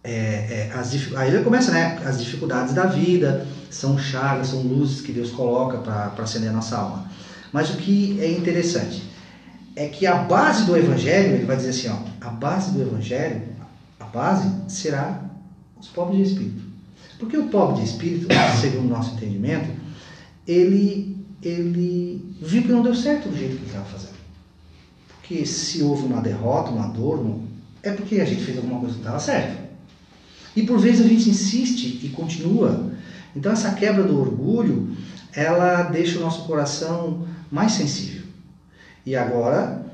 [0.04, 2.00] é, é, as, aí ele começa, né?
[2.04, 6.76] As dificuldades da vida são chagas, são luzes que Deus coloca para acender a nossa
[6.76, 7.10] alma.
[7.52, 9.02] Mas o que é interessante
[9.76, 13.42] é que a base do evangelho, ele vai dizer assim, ó, a base do evangelho,
[14.02, 15.22] a base será
[15.80, 16.62] os pobres de espírito.
[17.18, 18.26] Porque o pobre de espírito,
[18.60, 19.70] segundo o nosso entendimento,
[20.46, 24.12] ele, ele viu que não deu certo do jeito que ele estava fazendo.
[25.08, 27.40] Porque se houve uma derrota, uma dor,
[27.82, 29.62] é porque a gente fez alguma coisa que não estava certo.
[30.54, 32.92] E por vezes a gente insiste e continua.
[33.34, 34.96] Então essa quebra do orgulho,
[35.32, 38.22] ela deixa o nosso coração mais sensível.
[39.06, 39.86] E agora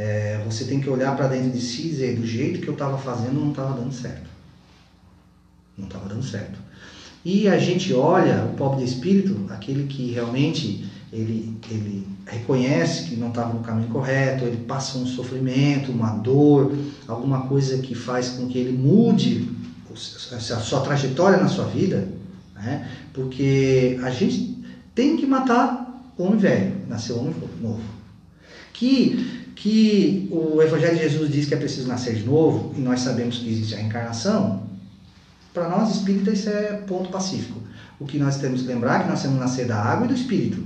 [0.00, 2.72] é, você tem que olhar para dentro de si e dizer, do jeito que eu
[2.72, 4.30] estava fazendo não estava dando certo.
[5.76, 6.58] Não estava dando certo.
[7.22, 13.16] E a gente olha o pobre de espírito, aquele que realmente ele, ele reconhece que
[13.16, 16.74] não estava no caminho correto, ele passa um sofrimento, uma dor,
[17.06, 19.50] alguma coisa que faz com que ele mude
[19.92, 22.08] a sua trajetória na sua vida,
[22.54, 22.88] né?
[23.12, 27.82] porque a gente tem que matar o homem velho, nascer homem novo.
[28.72, 33.00] Que, que o Evangelho de Jesus diz que é preciso nascer de novo, e nós
[33.00, 34.62] sabemos que existe a reencarnação,
[35.52, 37.60] para nós espíritas isso é ponto pacífico.
[37.98, 40.08] O que nós temos que lembrar é que nós temos que nascer da água e
[40.08, 40.64] do espírito.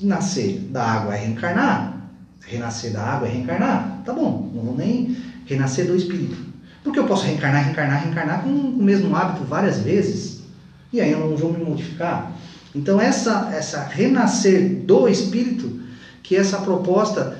[0.00, 4.02] Nascer da água é reencarnar, renascer da água é reencarnar.
[4.04, 6.36] Tá bom, não vou nem renascer do espírito.
[6.82, 10.40] Porque eu posso reencarnar, reencarnar, reencarnar com o mesmo hábito várias vezes.
[10.92, 12.32] E aí eu não vou me modificar.
[12.74, 15.85] Então essa, essa renascer do espírito,
[16.26, 17.38] que essa proposta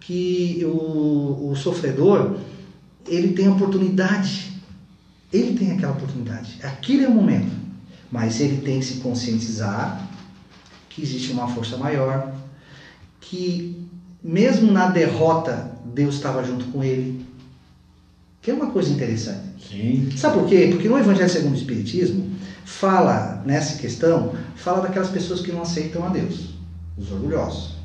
[0.00, 2.36] que o, o sofredor,
[3.06, 4.52] ele tem a oportunidade.
[5.32, 6.58] Ele tem aquela oportunidade.
[6.62, 7.50] Aquele é o momento.
[8.10, 10.08] Mas ele tem que se conscientizar
[10.88, 12.32] que existe uma força maior,
[13.20, 13.88] que
[14.22, 17.26] mesmo na derrota, Deus estava junto com ele,
[18.40, 19.68] que é uma coisa interessante.
[19.68, 20.10] Sim.
[20.16, 20.68] Sabe por quê?
[20.70, 22.30] Porque no Evangelho segundo o Espiritismo,
[22.64, 26.54] fala, nessa questão, fala daquelas pessoas que não aceitam a Deus,
[26.96, 27.77] os orgulhosos.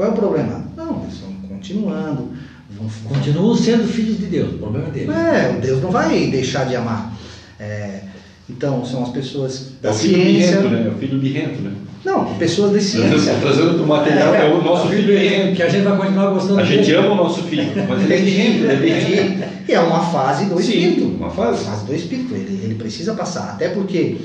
[0.00, 0.64] Qual é o problema?
[0.78, 2.28] Não, eles estão continuando.
[2.70, 5.14] Vão, Continuam sendo filhos de Deus, o problema é deles.
[5.14, 7.12] É, Deus não vai deixar de amar.
[7.58, 8.00] É,
[8.48, 10.56] então, são as pessoas É da o filho ciência.
[10.56, 10.86] birrento, né?
[10.86, 11.72] É o filho birrento, né?
[12.02, 13.34] Não, pessoas de ciência.
[13.42, 15.56] Trazendo do material, é o nosso filho birrento.
[15.56, 16.96] Que a gente vai continuar gostando A gente dele.
[16.96, 19.44] ama o nosso filho, mas ele é birrento, ele é birrento.
[19.68, 21.04] E é uma fase do Sim, espírito.
[21.18, 21.62] uma fase.
[21.66, 22.34] fase do espírito.
[22.34, 23.50] Ele, ele precisa passar.
[23.50, 24.16] Até porque,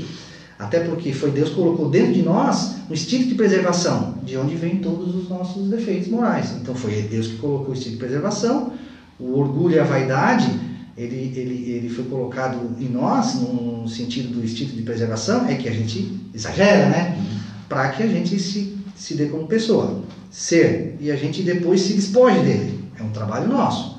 [0.58, 4.56] até porque foi Deus que colocou dentro de nós um instinto de preservação, de onde
[4.56, 6.54] vem todos os nossos defeitos morais.
[6.62, 8.72] Então foi Deus que colocou o instinto de preservação.
[9.20, 10.50] O orgulho e a vaidade,
[10.98, 15.68] ele, ele, ele foi colocado em nós, no sentido do instinto de preservação, é que
[15.68, 17.22] a gente exagera, né?
[17.68, 21.94] Para que a gente se, se dê como pessoa, ser, e a gente depois se
[21.94, 22.80] despoje dele.
[22.98, 23.95] É um trabalho nosso.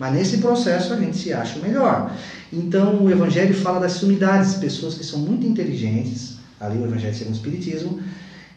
[0.00, 2.16] Mas nesse processo a gente se acha melhor.
[2.50, 7.34] Então o Evangelho fala das sumidades, pessoas que são muito inteligentes, ali o Evangelho segundo
[7.34, 8.00] o Espiritismo,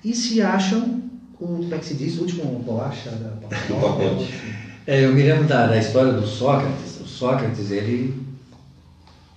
[0.05, 1.01] e se acham,
[1.41, 4.33] o, como é que se diz, o último bolacha da pacote.
[4.85, 6.99] É, eu me lembro da, da história do Sócrates.
[6.99, 8.13] O Sócrates, ele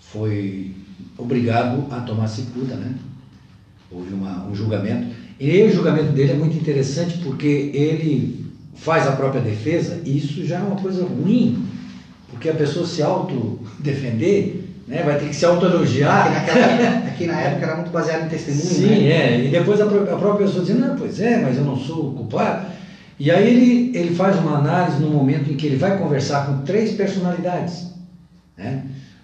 [0.00, 0.74] foi
[1.16, 2.96] obrigado a tomar cicuta, né?
[3.88, 5.14] Houve uma, um julgamento.
[5.38, 10.44] E o julgamento dele é muito interessante porque ele faz a própria defesa e isso
[10.44, 11.64] já é uma coisa ruim,
[12.30, 15.02] porque a pessoa se auto-defender, né?
[15.02, 16.30] Vai ter que se autoelogiar.
[16.32, 19.10] naquela, aqui na época era muito baseado em testemunho, Sim, né?
[19.10, 19.44] é.
[19.44, 22.12] E depois a, pró- a própria pessoa dizendo, não, pois é, mas eu não sou
[22.12, 22.66] culpado.
[23.18, 26.58] E aí ele, ele faz uma análise no momento em que ele vai conversar com
[26.58, 27.86] três personalidades.
[28.56, 28.82] Né?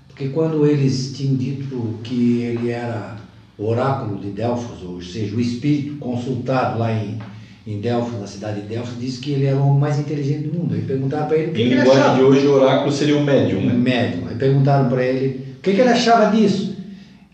[0.09, 3.17] Porque quando eles tinham dito que ele era
[3.59, 7.19] oráculo de Delfos, ou seja, o espírito consultado lá em,
[7.67, 10.59] em Delfos, na cidade de Delfos, disse que ele era o homem mais inteligente do
[10.59, 10.75] mundo.
[10.75, 12.17] Aí perguntaram para ele o que, ele achava.
[12.17, 13.73] de hoje, o oráculo seria o médium, né?
[13.73, 14.27] médium.
[14.27, 16.77] Aí perguntaram para ele o que, que ele achava disso.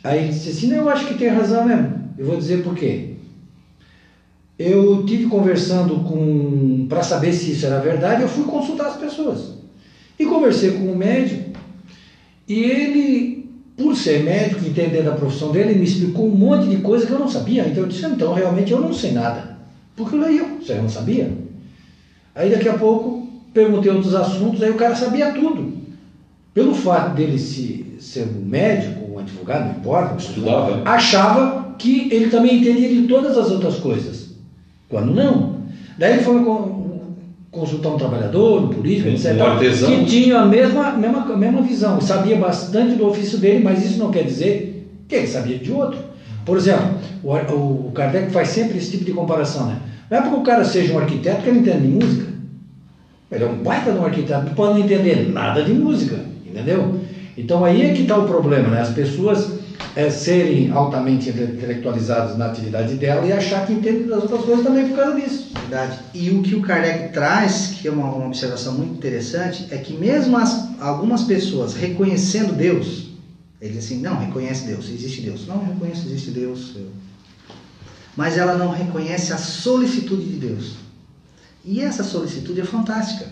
[0.05, 2.12] Aí ele disse assim: Não, eu acho que tem razão mesmo.
[2.18, 3.12] Eu vou dizer por quê.
[4.59, 6.86] Eu tive conversando com.
[6.88, 9.53] Para saber se isso era verdade, eu fui consultar as pessoas.
[10.18, 11.59] E conversei com o médico.
[12.46, 13.46] E ele,
[13.76, 17.18] por ser médico, entender da profissão dele, me explicou um monte de coisa que eu
[17.18, 17.66] não sabia.
[17.66, 19.57] Então eu disse: Então realmente eu não sei nada.
[19.99, 21.28] Porque eu leio, isso eu não sabia.
[22.34, 25.72] Aí daqui a pouco perguntei outros assuntos, aí o cara sabia tudo.
[26.55, 30.82] Pelo fato dele se, ser um médico, um advogado, não importa, Estudava, né?
[30.84, 34.28] achava que ele também entendia de todas as outras coisas.
[34.88, 35.59] Quando não.
[35.99, 37.12] Daí ele foi con-
[37.51, 39.40] consultar um trabalhador, um político, Um etc.
[39.40, 39.88] artesão.
[39.90, 44.11] Que tinha a mesma, mesma, mesma visão, sabia bastante do ofício dele, mas isso não
[44.11, 45.99] quer dizer que ele sabia de outro.
[46.44, 47.32] Por exemplo, o,
[47.88, 49.80] o Kardec faz sempre esse tipo de comparação, né?
[50.11, 52.32] Não é porque o cara seja um arquiteto que ele entende de música.
[53.30, 56.98] Ele é um baita de um arquiteto, pode não entender nada de música, entendeu?
[57.36, 58.80] Então aí é que está o problema, né?
[58.80, 59.59] As pessoas
[59.94, 64.88] é, serem altamente intelectualizadas na atividade dela e achar que entendem das outras coisas também
[64.88, 65.52] por causa disso.
[65.61, 65.98] Verdade.
[66.14, 69.92] E o que o Kardec traz, que é uma, uma observação muito interessante, é que
[69.92, 73.09] mesmo as, algumas pessoas reconhecendo Deus,
[73.61, 75.46] ele diz assim, não, reconhece Deus, existe Deus.
[75.46, 76.76] Não, reconhece, existe Deus.
[78.18, 80.74] Mas ela não reconhece a solicitude de Deus.
[81.64, 83.26] E essa solicitude é fantástica.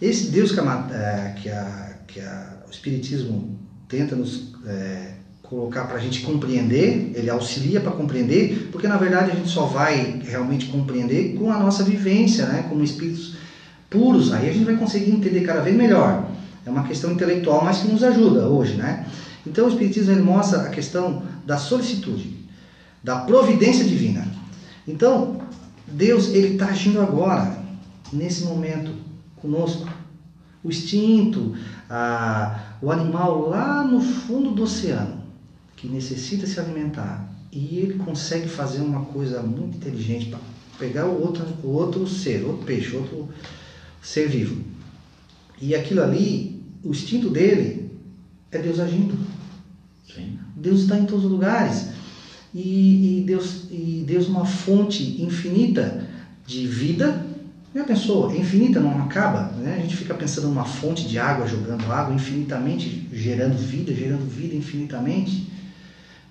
[0.00, 5.84] Esse Deus que, a, é, que, a, que a, o Espiritismo tenta nos é, colocar
[5.84, 10.18] para a gente compreender, ele auxilia para compreender, porque na verdade a gente só vai
[10.24, 13.34] realmente compreender com a nossa vivência, né, como espíritos
[13.90, 14.32] puros.
[14.32, 16.30] Aí a gente vai conseguir entender cada vez melhor.
[16.64, 19.06] É uma questão intelectual, mas que nos ajuda hoje, né?
[19.46, 22.43] Então o Espiritismo ele mostra a questão da solicitude,
[23.04, 24.26] da providência divina.
[24.88, 25.42] Então
[25.86, 27.62] Deus ele está agindo agora,
[28.12, 28.92] nesse momento,
[29.36, 29.86] conosco.
[30.62, 31.54] O instinto,
[31.90, 35.22] a, o animal lá no fundo do oceano,
[35.76, 40.40] que necessita se alimentar, e ele consegue fazer uma coisa muito inteligente para
[40.78, 43.28] pegar o outro, o outro ser, outro peixe, outro
[44.02, 44.64] ser vivo.
[45.60, 47.90] E aquilo ali, o instinto dele
[48.50, 49.16] é Deus agindo.
[50.12, 50.38] Sim.
[50.56, 51.88] Deus está em todos os lugares.
[52.54, 56.06] E, e, Deus, e Deus uma fonte infinita
[56.46, 57.26] de vida.
[57.74, 58.30] Já pensou?
[58.30, 59.50] É infinita, não acaba.
[59.56, 59.74] Né?
[59.76, 64.54] A gente fica pensando numa fonte de água, jogando água infinitamente, gerando vida, gerando vida
[64.54, 65.52] infinitamente.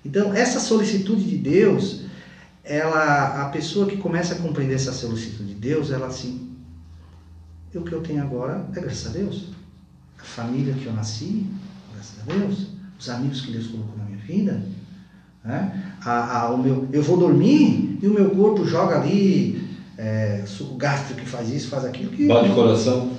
[0.02, 2.04] Então, essa solicitude de Deus,
[2.64, 6.54] ela, a pessoa que começa a compreender essa solicitude de Deus, ela assim,
[7.74, 9.48] o que eu tenho agora é graças a Deus.
[10.18, 11.46] A família que eu nasci,
[11.92, 12.68] graças a Deus.
[12.98, 14.62] Os amigos que Deus colocou na minha vida,
[15.44, 15.94] né?
[16.04, 20.76] A, a, o meu, eu vou dormir e o meu corpo joga ali é, suco
[20.76, 22.10] gástrico que faz isso, faz aquilo.
[22.10, 23.10] Que, Bate coração.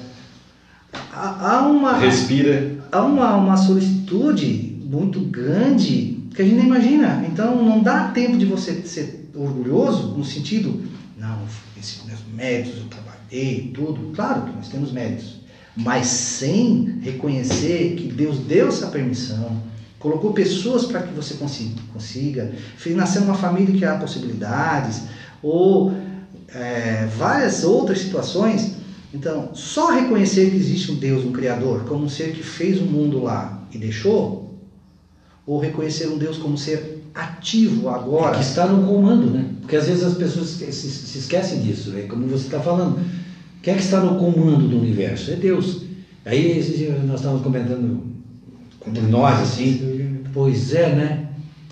[1.14, 1.98] Há, há uma.
[1.98, 2.78] Respira.
[2.92, 7.26] Há uma, uma solicitude muito grande que a gente nem imagina.
[7.28, 10.82] Então não dá tempo de você ser orgulhoso no sentido,
[11.18, 11.40] não,
[11.78, 14.12] esses meus méritos, eu trabalhei, tudo.
[14.16, 15.42] Claro que nós temos méritos.
[15.76, 19.62] Mas sem reconhecer que Deus deu essa permissão
[20.06, 25.02] colocou pessoas para que você consiga, consiga, fez nascer uma família que há possibilidades,
[25.42, 25.92] ou
[26.54, 28.76] é, várias outras situações.
[29.12, 32.86] Então, só reconhecer que existe um Deus, um Criador, como um ser que fez o
[32.86, 34.54] mundo lá e deixou,
[35.44, 38.36] ou reconhecer um Deus como um ser ativo agora.
[38.36, 39.46] É que está no comando, né?
[39.62, 42.04] Porque às vezes as pessoas se, se esquecem disso, né?
[42.04, 43.00] como você está falando.
[43.64, 45.32] Quem é que está no comando do universo?
[45.32, 45.82] É Deus.
[46.24, 46.60] Aí
[47.08, 48.16] nós estávamos comentando
[48.88, 49.95] entre nós, assim,
[50.36, 51.28] pois é, né?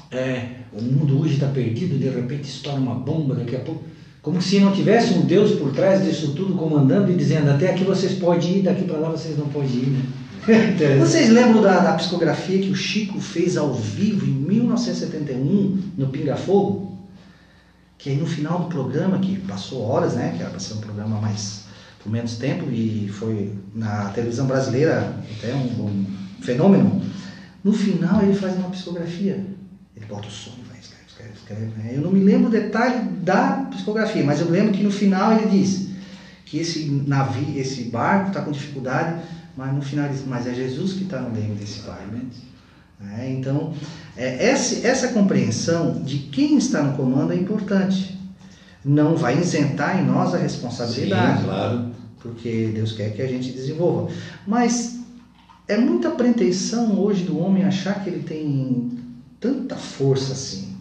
[0.10, 3.84] É, o mundo hoje está perdido, de repente estoura uma bomba daqui a pouco.
[4.22, 7.84] Como se não tivesse um Deus por trás disso tudo comandando e dizendo até aqui
[7.84, 10.02] vocês podem ir, daqui para lá vocês não podem ir, né?
[10.98, 16.38] vocês lembram da, da, psicografia que o Chico fez ao vivo em 1971 no Pinga
[16.38, 16.98] Fogo?
[17.98, 20.34] Que aí no final do programa, que passou horas, né?
[20.36, 21.66] Que era para ser um programa mais
[22.02, 26.06] por menos tempo e foi na televisão brasileira até um, um
[26.42, 27.02] fenômeno,
[27.64, 29.46] no final ele faz uma psicografia.
[29.96, 31.66] Ele bota o som e vai, escreve, escreve, escreve.
[31.78, 31.94] Né?
[31.96, 35.50] Eu não me lembro o detalhe da psicografia, mas eu lembro que no final ele
[35.50, 35.90] diz
[36.46, 39.22] que esse navio, esse barco está com dificuldade,
[39.56, 42.04] mas no final ele diz, mas é Jesus que está no meio desse barco.
[43.18, 43.74] É, então,
[44.16, 48.18] é, essa, essa compreensão de quem está no comando é importante.
[48.84, 51.40] Não vai isentar em nós a responsabilidade.
[51.40, 51.86] Sim, claro.
[52.20, 54.12] Porque Deus quer que a gente desenvolva.
[54.48, 55.03] Mas
[55.68, 58.92] é muita pretensão hoje do homem achar que ele tem
[59.40, 60.74] tanta força assim.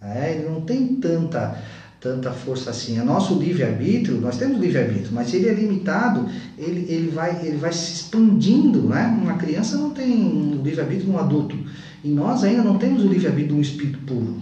[0.00, 1.60] É, ele não tem tanta,
[2.00, 2.98] tanta força assim.
[2.98, 7.72] É nosso livre-arbítrio, nós temos livre-arbítrio, mas ele é limitado, ele, ele, vai, ele vai
[7.72, 8.82] se expandindo.
[8.82, 9.18] Né?
[9.22, 11.56] Uma criança não tem um livre-arbítrio um adulto.
[12.02, 14.40] E nós ainda não temos o livre-arbítrio de um espírito puro.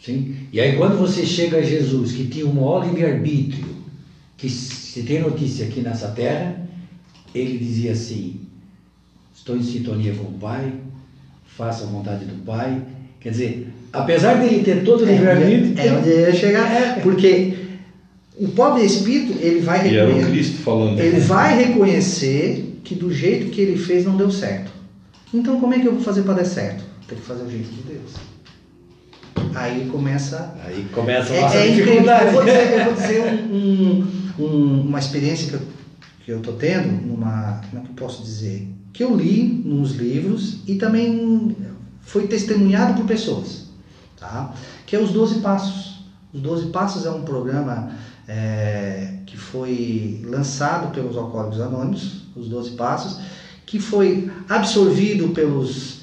[0.00, 0.36] Sim.
[0.52, 3.66] E aí quando você chega a Jesus, que tinha o maior livre-arbítrio,
[4.36, 6.68] que se tem notícia aqui nessa terra,
[7.34, 8.45] ele dizia assim,
[9.36, 10.72] estou em sintonia com o Pai,
[11.44, 12.82] faço a vontade do Pai.
[13.20, 15.78] Quer dizer, apesar dele ter todo o livre-arbítrio.
[15.78, 17.00] É, é onde ia chegar, é.
[17.00, 17.54] porque
[18.38, 20.18] o pobre espírito, ele vai e reconhecer.
[20.18, 20.98] Era o Cristo falando.
[20.98, 24.70] Ele vai reconhecer que do jeito que ele fez não deu certo.
[25.32, 26.84] Então, como é que eu vou fazer para dar certo?
[27.08, 28.14] Tem que fazer o jeito de Deus.
[29.54, 30.54] Aí começa.
[30.64, 32.26] Aí começa a nossa é, é dificuldade.
[32.26, 34.06] Eu vou dizer, eu vou dizer um,
[34.38, 35.60] um, uma experiência que eu,
[36.24, 37.60] que eu tô tendo, numa.
[37.70, 38.68] Como é que eu posso dizer?
[38.96, 41.54] Que eu li nos livros e também
[42.00, 43.66] foi testemunhado por pessoas,
[44.18, 44.54] tá?
[44.86, 46.06] que é os Doze Passos.
[46.32, 47.90] Os Doze Passos é um programa
[48.26, 53.20] é, que foi lançado pelos Alcoólicos Anônimos, os Doze Passos,
[53.66, 56.00] que foi absorvido pelos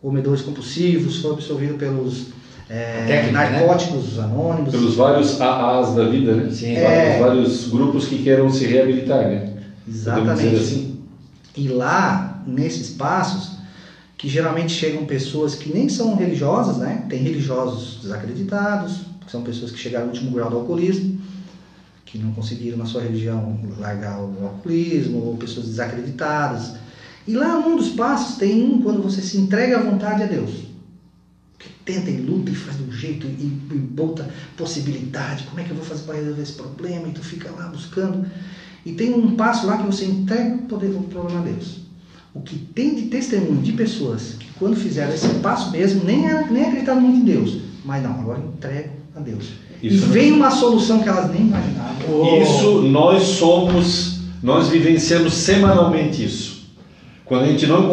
[0.00, 2.26] comedores compulsivos, foi absorvido pelos
[2.70, 3.50] é, Técnica, né?
[3.50, 4.70] narcóticos anônimos.
[4.70, 6.52] Pelos vários AAs da vida, né?
[6.52, 6.76] Sim.
[6.76, 7.18] É.
[7.18, 9.54] Vários, vários grupos que queiram se reabilitar, né?
[9.88, 10.50] Exatamente.
[10.50, 10.98] dizer assim?
[11.56, 13.58] E lá, nesses passos,
[14.16, 17.06] que geralmente chegam pessoas que nem são religiosas, né?
[17.08, 21.20] Tem religiosos desacreditados, que são pessoas que chegaram no último grau do alcoolismo,
[22.04, 26.72] que não conseguiram na sua religião largar o alcoolismo, ou pessoas desacreditadas.
[27.28, 30.66] E lá num dos passos tem um quando você se entrega à vontade a Deus.
[31.58, 35.44] Que tenta e luta e faz do jeito e, e bota possibilidade.
[35.44, 37.06] Como é que eu vou fazer para resolver esse problema?
[37.06, 38.26] E tu fica lá buscando.
[38.84, 41.87] E tem um passo lá que você entrega o poder o problema a Deus.
[42.34, 46.46] O que tem de testemunho de pessoas que quando fizeram esse passo mesmo, nem, era,
[46.50, 47.56] nem acreditavam muito em Deus.
[47.84, 49.44] Mas não, agora entrego a Deus.
[49.82, 51.94] Isso e não- vem uma solução que elas nem imaginavam.
[52.08, 52.42] Oh.
[52.42, 56.58] Isso nós somos, nós vivenciamos semanalmente isso.
[57.24, 57.88] Quando a gente não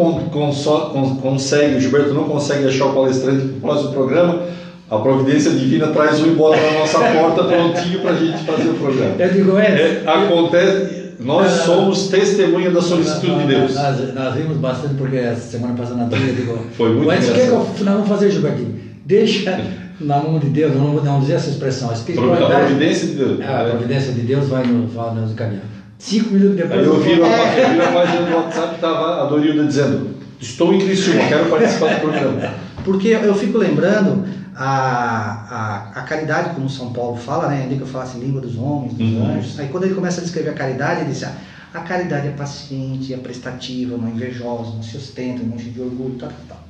[1.20, 4.42] consegue, o Gilberto não consegue achar o palestrante para o próximo programa,
[4.90, 8.68] a providência divina traz um e bota na nossa porta prontinho para a gente fazer
[8.70, 9.14] o programa.
[9.18, 13.74] Eu digo, É, é, acontece, nós Ah, somos testemunha da solicitude de Deus.
[13.74, 17.18] Nós, nós rimos bastante porque a semana passada na eu digo, Foi muito "Ué, o
[17.20, 17.52] que, que engraçado.
[17.78, 18.74] eu- nós vamos fazer, Gilbertinho?
[19.04, 19.60] Deixa
[20.00, 22.52] na mão de Deus, não vamos dizer essa expressão, a A espiritualidade.
[22.66, 23.40] providência de Deus.
[23.42, 25.62] Ah, a providência de Deus vai nos, vai nos encaminhar.
[25.98, 26.80] Cinco minutos depois.
[26.80, 27.64] Aí eu vi, a, É.
[27.64, 30.08] eu vi a página do WhatsApp estava a Dorilda dizendo:
[30.38, 32.54] Estou em Criciúma, quero participar do programa.
[32.84, 34.24] Porque eu fico lembrando
[34.58, 37.62] a, a, a caridade, como São Paulo fala, né?
[37.62, 39.36] Ainda que eu falasse língua dos homens, dos Uhum.
[39.36, 39.58] anjos.
[39.60, 41.34] Aí quando ele começa a descrever a caridade, ele diz: ah,
[41.74, 45.80] a caridade é paciente, é prestativa, não é invejosa, não se ostenta, não enche de
[45.80, 46.60] orgulho, tal, tal, tal.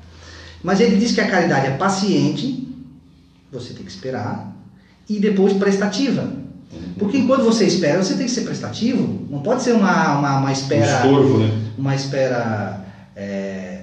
[0.62, 2.66] Mas ele diz que a caridade é paciente,
[3.52, 4.52] você tem que esperar,
[5.08, 6.28] e depois prestativa.
[6.98, 9.26] Porque enquanto você espera, você tem que ser prestativo.
[9.30, 11.62] Não pode ser uma, uma, uma Um espera estorvo, né?
[11.78, 12.80] uma espera
[13.14, 13.82] é,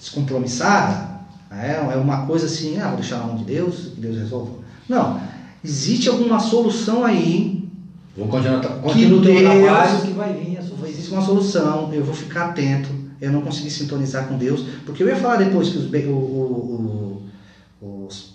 [0.00, 1.11] descompromissada?
[1.60, 4.52] É uma coisa assim, ah, vou deixar na mão de Deus, que Deus resolva.
[4.88, 5.20] Não,
[5.64, 7.68] existe alguma solução aí,
[8.16, 10.52] Vou continuar, continuar o teu Deus- trabalho que vai vir
[10.88, 12.90] existe uma solução, eu vou ficar atento,
[13.20, 17.22] eu não consegui sintonizar com Deus, porque eu ia falar depois que os, o-
[17.80, 18.34] o- os,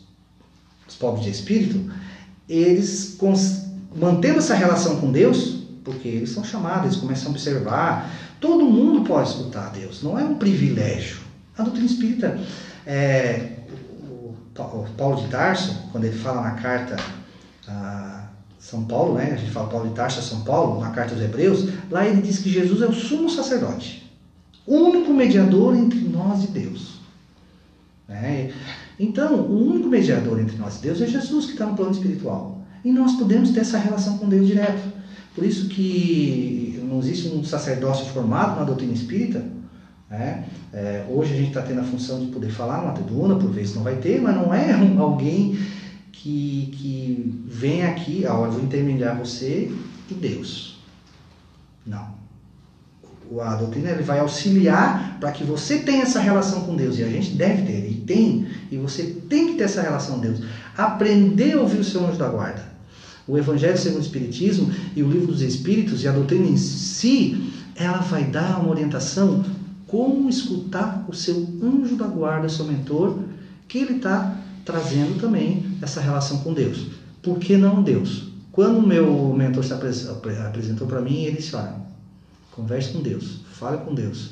[0.87, 1.79] os pobres de espírito,
[2.47, 3.65] eles cons-
[3.95, 9.01] mantendo essa relação com Deus, porque eles são chamados, eles começam a observar, todo mundo
[9.01, 11.17] pode escutar Deus, não é um privilégio.
[11.57, 12.39] A doutrina espírita,
[12.87, 13.57] é,
[14.09, 16.95] o, Pa- o Paulo de Tarso, quando ele fala na carta
[17.67, 18.29] a
[18.59, 19.31] São Paulo, né?
[19.33, 22.21] a gente fala Paulo de Tarso a São Paulo, na carta aos Hebreus, lá ele
[22.21, 24.09] diz que Jesus é o sumo sacerdote,
[24.65, 26.99] único mediador entre nós e Deus.
[28.07, 28.51] né?
[28.99, 32.61] Então, o único mediador entre nós e Deus é Jesus que está no plano espiritual.
[32.83, 34.81] E nós podemos ter essa relação com Deus direto.
[35.35, 39.45] Por isso que não existe um sacerdócio formado na doutrina espírita.
[40.09, 40.45] Né?
[40.73, 43.75] É, hoje a gente está tendo a função de poder falar numa tribuna, por vezes
[43.75, 45.57] não vai ter, mas não é um- alguém
[46.11, 49.71] que, que vem aqui, ó, eu vou intermediar você
[50.09, 50.79] e Deus.
[51.85, 52.15] Não.
[53.41, 56.97] A doutrina ele vai auxiliar para que você tenha essa relação com Deus.
[56.97, 60.21] E a gente deve ter, e tem, e você tem que ter essa relação com
[60.21, 60.41] Deus.
[60.77, 62.63] Aprender a ouvir o seu anjo da guarda.
[63.27, 67.51] O Evangelho segundo o Espiritismo e o Livro dos Espíritos e a doutrina em si,
[67.75, 69.43] ela vai dar uma orientação
[69.87, 73.17] como escutar o seu anjo da guarda, seu mentor,
[73.67, 76.87] que ele está trazendo também essa relação com Deus.
[77.21, 78.27] Por que não Deus?
[78.51, 81.75] Quando o meu mentor se apres- apre- apresentou para mim, ele disse: Olha,
[82.51, 84.31] converse com Deus, fale com Deus,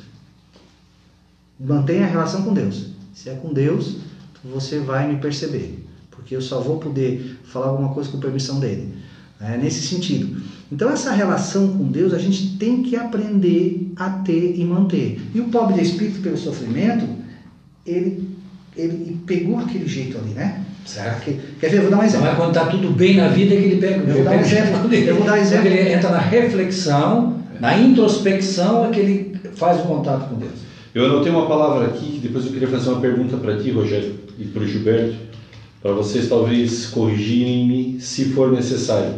[1.59, 2.87] mantenha a relação com Deus.
[3.13, 3.95] Se é com Deus,
[4.43, 8.94] você vai me perceber, porque eu só vou poder falar alguma coisa com permissão dele.
[9.41, 10.41] É nesse sentido.
[10.71, 15.21] Então, essa relação com Deus a gente tem que aprender a ter e manter.
[15.33, 17.05] E o pobre de espírito, pelo sofrimento,
[17.85, 18.29] ele,
[18.75, 20.61] ele pegou aquele jeito ali, né?
[20.85, 21.31] Certo.
[21.59, 21.77] Quer ver?
[21.77, 22.25] Eu vou dar um exemplo.
[22.27, 24.03] Mas quando está tudo bem na vida é que ele pega.
[24.07, 24.93] Eu vou dar um exemplo.
[24.93, 25.63] ele- Eu vou dar um exemplo.
[25.63, 30.51] Quando ele entra na reflexão, na introspecção, é que ele faz o contato com Deus.
[30.93, 34.13] Eu anotei uma palavra aqui que depois eu queria fazer uma pergunta para ti, Rogério,
[34.39, 35.15] e para o Gilberto,
[35.85, 39.13] para vocês talvez corrigirem-me se for necessário.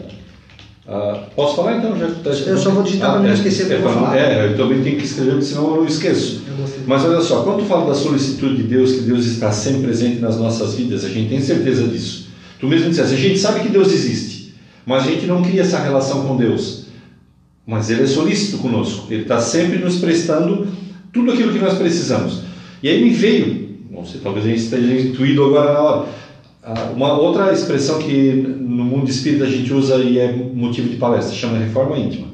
[0.85, 1.97] Ah, posso falar então?
[1.97, 2.07] Já,
[2.45, 4.17] Eu só vou digitar pra não esquecer o que eu vou pra não- falar.
[4.19, 6.41] É, eu também tenho que escrever, senão eu não esqueço.
[6.45, 6.65] Eu.
[6.85, 10.19] Mas olha só, quando tu fala da solicitude de Deus, que Deus está sempre presente
[10.19, 12.27] nas nossas vidas, a gente tem certeza disso.
[12.59, 14.53] Tu mesmo disseste, a gente sabe que Deus existe,
[14.85, 16.87] mas a gente não cria essa relação com Deus.
[17.65, 20.67] Mas Ele é solícito conosco, Ele está sempre nos prestando
[21.13, 22.41] tudo aquilo que nós precisamos.
[22.83, 26.26] E aí me veio, não sei, talvez a gente esteja intuído agora na hora, ah,
[26.93, 31.35] uma outra expressão que no mundo espírita a gente usa e é motivo de palestra,
[31.35, 32.27] chama reforma íntima.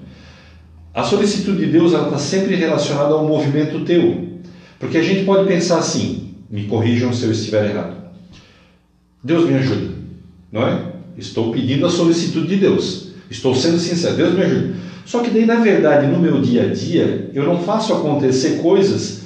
[0.93, 4.33] a solicitude de Deus está sempre relacionada ao movimento teu.
[4.79, 7.95] Porque a gente pode pensar assim, me corrijam se eu estiver errado.
[9.23, 9.93] Deus me ajuda,
[10.51, 10.93] não é?
[11.17, 13.13] Estou pedindo a solicitude de Deus.
[13.29, 14.75] Estou sendo sincero, Deus me ajuda.
[15.05, 19.23] Só que daí, na verdade, no meu dia a dia, eu não faço acontecer coisas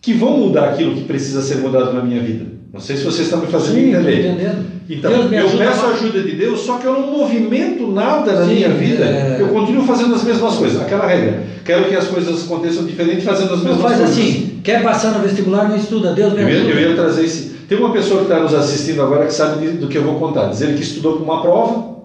[0.00, 2.55] que vão mudar aquilo que precisa ser mudado na minha vida.
[2.72, 4.20] Não sei se vocês estão me fazendo Sim, entender.
[4.28, 4.66] entendendo.
[4.88, 8.54] Então, eu peço a ajuda de Deus, só que eu não movimento nada na Sim,
[8.54, 9.04] minha vida.
[9.04, 9.38] é.
[9.40, 10.80] Eu continuo fazendo as mesmas coisas.
[10.80, 11.42] Aquela regra.
[11.64, 14.16] Quero que as coisas aconteçam diferente fazendo as Não mesmas faz coisas.
[14.18, 16.70] assim, quer passar no vestibular, não estuda, Deus me Eu ia, ajuda.
[16.72, 17.56] eu ia trazer esse.
[17.68, 20.46] Tem uma pessoa que está nos assistindo agora que sabe do que eu vou contar.
[20.48, 21.96] Dizer que estudou para uma prova,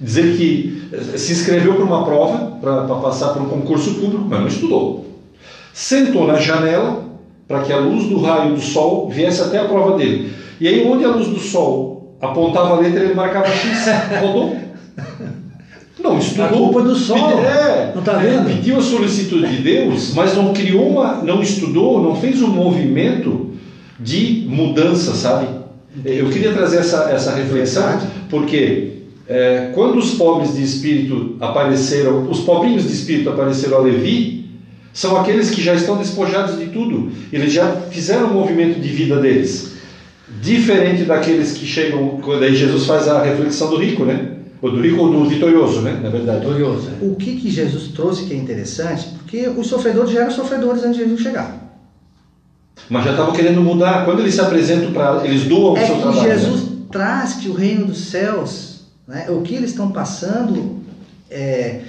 [0.00, 4.40] dizer que eh, se inscreveu para uma prova para passar por um concurso público, mas
[4.40, 5.06] não estudou.
[5.72, 7.04] Sentou na janela
[7.46, 10.32] para que a luz do raio do sol viesse até a prova dele.
[10.60, 13.86] E aí, onde a luz do sol apontava a letra, ele marcava X.
[14.20, 14.56] Rodou.
[15.98, 16.44] Não estudou.
[16.44, 17.40] A culpa é do sol.
[17.40, 18.46] É, Não tá vendo?
[18.46, 23.50] Pediu a solicitude de Deus, mas não criou uma, não estudou, não fez um movimento
[23.98, 25.48] de mudança, sabe?
[26.04, 32.40] Eu queria trazer essa, essa reflexão, porque é, quando os pobres de espírito apareceram, os
[32.40, 34.35] pobrinhos de espírito apareceram a Levi,
[34.96, 37.12] são aqueles que já estão despojados de tudo.
[37.30, 39.72] Eles já fizeram o movimento de vida deles.
[40.40, 44.32] Diferente daqueles que chegam, quando aí Jesus faz a reflexão do rico, né?
[44.62, 46.00] Ou do rico ou do vitorioso, né?
[46.02, 46.40] Na verdade.
[46.40, 46.88] Vitorioso.
[46.88, 47.04] é.
[47.04, 50.96] O que, que Jesus trouxe que é interessante, porque os sofredores já eram sofredores antes
[50.96, 51.62] de Jesus chegar.
[52.88, 54.06] Mas já estavam querendo mudar.
[54.06, 55.26] Quando eles se apresentam para.
[55.26, 56.28] Eles doam o É seu que trabalho.
[56.28, 56.34] né?
[56.38, 60.76] Jesus traz que o reino dos céus, né, o que eles estão passando,
[61.30, 61.80] é,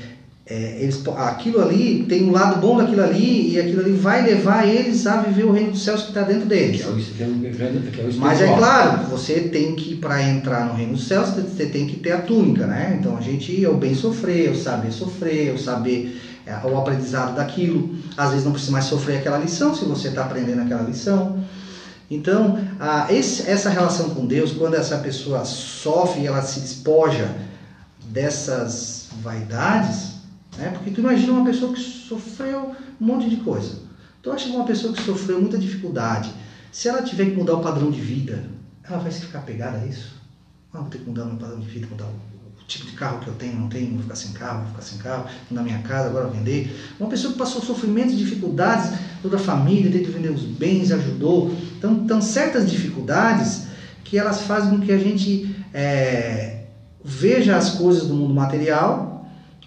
[0.50, 4.66] é, eles, aquilo ali tem um lado bom daquilo ali e aquilo ali vai levar
[4.66, 6.82] eles a viver o reino dos céus que está dentro deles.
[6.82, 6.86] é
[7.18, 7.52] que é o,
[7.92, 11.32] que é o Mas é claro, você tem que, para entrar no reino dos céus,
[11.32, 12.98] você tem que ter a túnica, né?
[12.98, 17.36] Então a gente é o bem sofrer, o saber sofrer, o saber é, o aprendizado
[17.36, 17.94] daquilo.
[18.16, 21.44] Às vezes não precisa mais sofrer aquela lição se você está aprendendo aquela lição.
[22.10, 27.36] Então, a, esse- essa relação com Deus, quando essa pessoa sofre e ela se despoja
[28.10, 30.17] dessas vaidades,
[30.58, 30.72] né?
[30.72, 33.80] Porque tu imagina uma pessoa que sofreu um monte de coisa.
[34.22, 36.32] Tu acha que uma pessoa que sofreu muita dificuldade,
[36.72, 38.44] se ela tiver que mudar o padrão de vida,
[38.84, 40.16] ela vai se ficar pegada a isso?
[40.74, 42.38] Ah, vou ter que mudar o meu padrão de vida, mudar o,
[42.68, 44.98] tipo de carro que eu tenho, não tenho, vou ficar sem carro, vou ficar sem
[44.98, 46.78] carro, mudar minha casa, agora vender.
[47.00, 48.92] Uma pessoa que passou sofrimentos, dificuldades,
[49.22, 51.56] toda a família teve que vender os bens, ajudou.
[51.78, 53.68] Então, então certas dificuldades
[54.04, 56.66] que elas fazem com que a gente é,
[57.04, 59.07] veja as coisas do mundo material,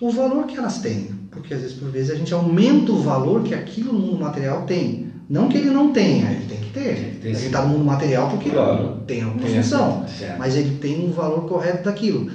[0.00, 1.08] o valor que elas têm.
[1.30, 4.62] Porque às vezes, por vezes, a gente aumenta o valor que aquilo no mundo material
[4.62, 5.08] tem.
[5.28, 6.94] Não que ele não tenha, ele tem que ter.
[6.96, 9.02] Tem que ter, ele está no mundo material porque Claro.
[9.06, 10.04] tem alguma Tem função.
[10.18, 10.38] certo.
[10.38, 12.28] Mas ele tem um valor correto daquilo.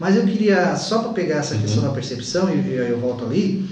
[0.00, 3.24] Mas eu queria, só para pegar essa questão da percepção, e e aí eu volto
[3.24, 3.68] ali,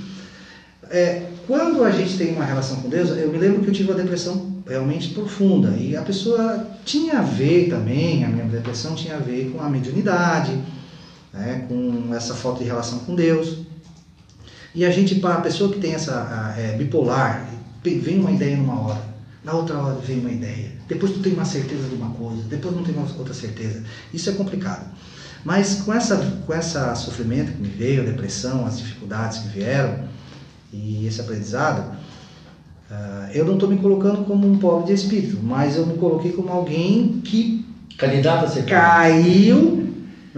[0.90, 3.90] é, quando a gente tem uma relação com Deus, eu me lembro que eu tive
[3.90, 5.70] uma depressão realmente profunda.
[5.78, 9.68] E a pessoa tinha a ver também, a minha depressão tinha a ver com a
[9.68, 10.52] mediunidade,
[11.38, 13.58] né, com essa falta de relação com Deus.
[14.74, 17.48] E a gente, para a pessoa que tem essa a, é, bipolar,
[17.82, 19.02] vem uma ideia numa hora,
[19.42, 22.74] na outra hora vem uma ideia, depois tu tem uma certeza de uma coisa, depois
[22.74, 23.82] não tem uma outra certeza.
[24.12, 24.86] Isso é complicado.
[25.44, 30.08] Mas com essa com essa sofrimento que me veio, a depressão, as dificuldades que vieram
[30.72, 31.96] e esse aprendizado,
[32.90, 36.32] ah, eu não estou me colocando como um pobre de espírito, mas eu me coloquei
[36.32, 37.64] como alguém que
[37.98, 39.87] Candidato a ser caiu,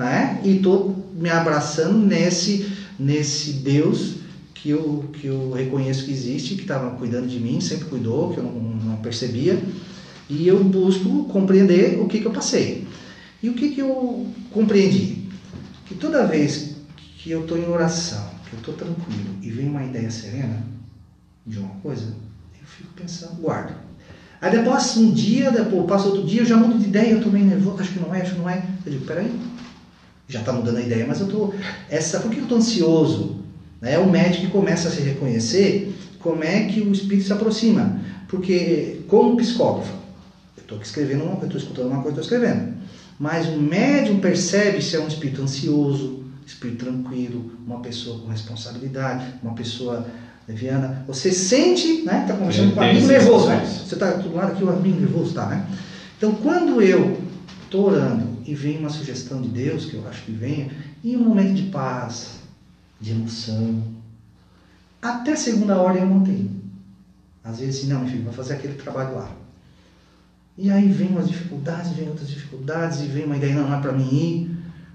[0.00, 0.40] né?
[0.42, 4.16] E tô me abraçando nesse nesse Deus
[4.54, 8.38] que eu que eu reconheço que existe, que estava cuidando de mim, sempre cuidou, que
[8.38, 9.62] eu não, não percebia,
[10.28, 12.88] e eu busco compreender o que que eu passei.
[13.42, 15.28] E o que que eu compreendi?
[15.86, 16.76] Que toda vez
[17.18, 20.62] que eu estou em oração, que eu estou tranquilo e vem uma ideia serena
[21.46, 22.14] de uma coisa,
[22.58, 23.74] eu fico pensando, guardo.
[24.40, 27.32] Aí depois, um dia, depois passa outro dia, eu já mudo de ideia, eu estou
[27.32, 28.64] meio nervoso, acho que não é, acho que não é.
[28.86, 29.30] Eu digo, peraí,
[30.30, 31.54] já está mudando a ideia, mas eu estou.
[31.88, 33.40] Essa, por que eu estou ansioso?
[33.82, 38.00] É o médico que começa a se reconhecer como é que o espírito se aproxima.
[38.28, 39.92] Porque, como psicógrafo,
[40.56, 42.74] eu estou escrevendo, eu estou escutando uma coisa, estou escrevendo.
[43.18, 49.34] Mas o médium percebe se é um espírito ansioso, espírito tranquilo, uma pessoa com responsabilidade,
[49.42, 50.06] uma pessoa
[50.46, 51.04] leviana.
[51.06, 52.22] Você sente, né?
[52.22, 53.64] Está conversando com um amigo nervoso, né?
[53.64, 55.66] Você está do lado aqui, o amigo nervoso tá, né?
[56.16, 57.18] Então, quando eu
[57.64, 60.68] estou orando e vem uma sugestão de Deus, que eu acho que venha,
[61.02, 62.38] e um momento de paz,
[63.00, 63.82] de emoção,
[65.00, 66.60] até segunda ordem eu não tenho.
[67.42, 69.32] Às vezes, assim, não, filho, vai fazer aquele trabalho lá.
[70.58, 73.80] E aí vem umas dificuldades, vem outras dificuldades, e vem uma ideia, não, não é
[73.80, 74.50] para mim ir.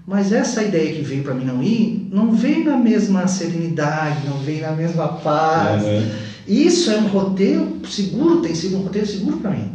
[0.06, 4.38] Mas essa ideia que veio para mim não ir, não veio na mesma serenidade, não
[4.38, 5.82] veio na mesma paz.
[5.82, 6.08] Uhum.
[6.46, 9.72] Isso é um roteiro seguro, tem sido um roteiro seguro para mim.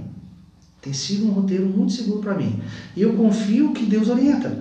[0.81, 2.59] Tem sido um roteiro muito seguro para mim.
[2.95, 4.57] E eu confio que Deus orienta.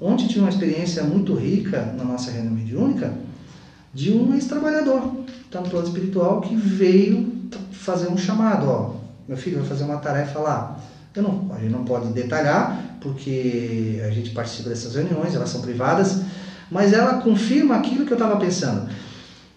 [0.00, 3.14] Ontem tive uma experiência muito rica na nossa reunião mediúnica
[3.94, 5.14] de um ex-trabalhador,
[5.54, 8.94] no plano espiritual, que veio fazer um chamado, ó,
[9.28, 10.80] meu filho vai fazer uma tarefa lá.
[11.14, 15.60] Eu não, a gente não pode detalhar, porque a gente participa dessas reuniões, elas são
[15.60, 16.22] privadas,
[16.70, 18.88] mas ela confirma aquilo que eu estava pensando.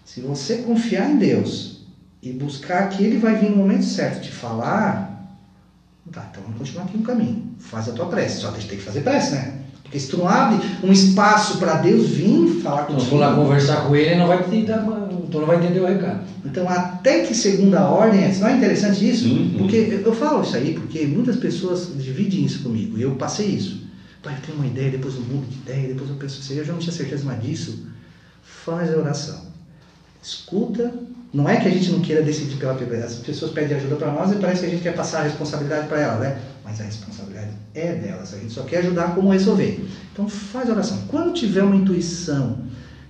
[0.04, 1.80] Se você confiar em Deus
[2.22, 5.05] e buscar que Ele vai vir no momento certo te falar,
[6.12, 7.42] tá, então vamos continuar aqui no caminho.
[7.58, 9.54] Faz a tua prece, só tem que fazer prece, né?
[9.82, 13.00] Porque se tu não abre um espaço para Deus vir falar Então, contigo.
[13.04, 15.78] se for lá conversar com ele, não vai te dar, uma- tu não vai entender
[15.80, 16.24] o recado.
[16.44, 19.28] Então, até que segunda ordem, não é interessante isso?
[19.28, 19.54] Uhum.
[19.58, 23.46] Porque eu eu falo isso aí porque muitas pessoas dividem isso comigo e eu passei
[23.46, 23.80] isso.
[24.22, 26.64] Pai, eu tenho uma ideia, depois eu mudo de ideia, depois eu penso assim, eu
[26.64, 27.86] já não tinha certeza mais disso.
[28.42, 29.40] Faz a oração.
[30.22, 30.92] Escuta.
[31.36, 33.04] Não é que a gente não queira decidir pela pessoa.
[33.04, 35.86] As pessoas pedem ajuda para nós e parece que a gente quer passar a responsabilidade
[35.86, 36.38] para elas, né?
[36.64, 38.32] Mas a responsabilidade é delas.
[38.32, 39.86] A gente só quer ajudar como resolver.
[40.14, 40.98] Então faz a oração.
[41.08, 42.60] Quando tiver uma intuição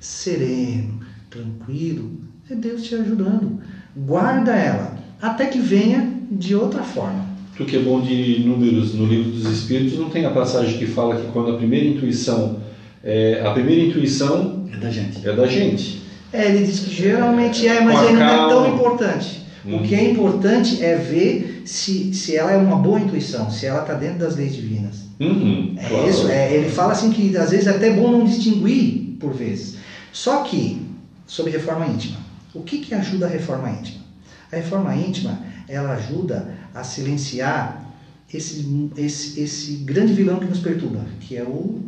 [0.00, 1.00] sereno,
[1.30, 2.18] tranquilo,
[2.50, 3.60] é Deus te ajudando.
[3.96, 7.24] Guarda ela até que venha de outra forma.
[7.56, 10.86] Tu que é bom de números no livro dos Espíritos, não tem a passagem que
[10.86, 12.58] fala que quando a primeira intuição,
[13.04, 15.26] é, a primeira intuição É da gente.
[15.26, 16.05] é da gente.
[16.36, 19.46] É, ele diz que geralmente é, mas ele não é tão importante.
[19.64, 19.76] Hum.
[19.78, 23.80] O que é importante é ver se, se ela é uma boa intuição, se ela
[23.80, 25.06] está dentro das leis divinas.
[25.18, 26.08] Uhum, É claro.
[26.08, 29.76] isso, é, ele fala assim que às vezes é até bom não distinguir por vezes.
[30.12, 30.82] Só que,
[31.26, 32.18] sobre reforma íntima,
[32.54, 34.04] o que, que ajuda a reforma íntima?
[34.52, 37.86] A reforma íntima, ela ajuda a silenciar
[38.32, 41.80] esse, esse, esse grande vilão que nos perturba, que é o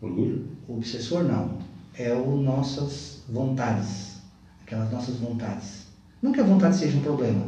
[0.00, 0.44] Orgulho?
[0.68, 1.58] o obsessor não,
[1.98, 4.16] é o nossas vontades,
[4.66, 5.84] aquelas nossas vontades.
[6.22, 7.42] Não que a vontade seja um problema,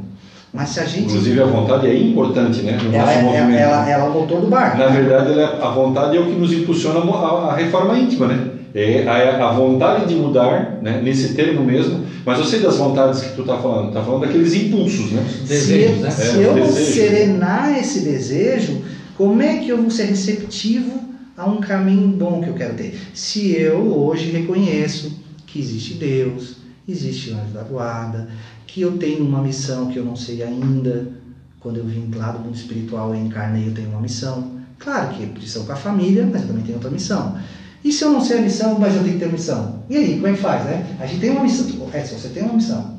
[0.53, 1.05] mas se a gente.
[1.07, 2.79] Inclusive a vontade é importante, né?
[2.83, 3.59] No ela, nosso é, movimento.
[3.59, 4.79] ela, ela é o motor do barco.
[4.79, 8.27] Na verdade, ela é- a vontade é o que nos impulsiona a a, reforma íntima,
[8.27, 8.51] né?
[8.75, 11.01] É a, a vontade de mudar, né?
[11.03, 14.53] nesse termo mesmo, mas eu sei das vontades que tu tá falando, tá falando daqueles
[14.53, 15.25] impulsos, né?
[15.49, 16.11] Desejos, se, né?
[16.11, 16.93] se É, eu não desejo.
[16.93, 18.83] serenar esse desejo,
[19.17, 21.01] como é que eu vou ser receptivo
[21.37, 22.99] a um caminho bom que eu quero ter?
[23.15, 26.57] Se eu hoje reconheço que existe Deus,
[26.89, 28.29] existe o anjo da guarda,
[28.67, 31.09] que eu tenho uma missão que eu não sei ainda,
[31.61, 34.53] quando eu vim lá do mundo espiritual eu encarnei, eu tenho uma missão.
[34.79, 37.37] Claro que é missão com a família, mas eu também tenho outra missão.
[37.85, 39.83] E se eu não sei a missão, mas eu tenho que ter missão?
[39.89, 40.85] E aí, como é que faz, né?
[41.01, 41.67] A gente tem uma missão.
[41.95, 42.97] Edson, você tem uma missão.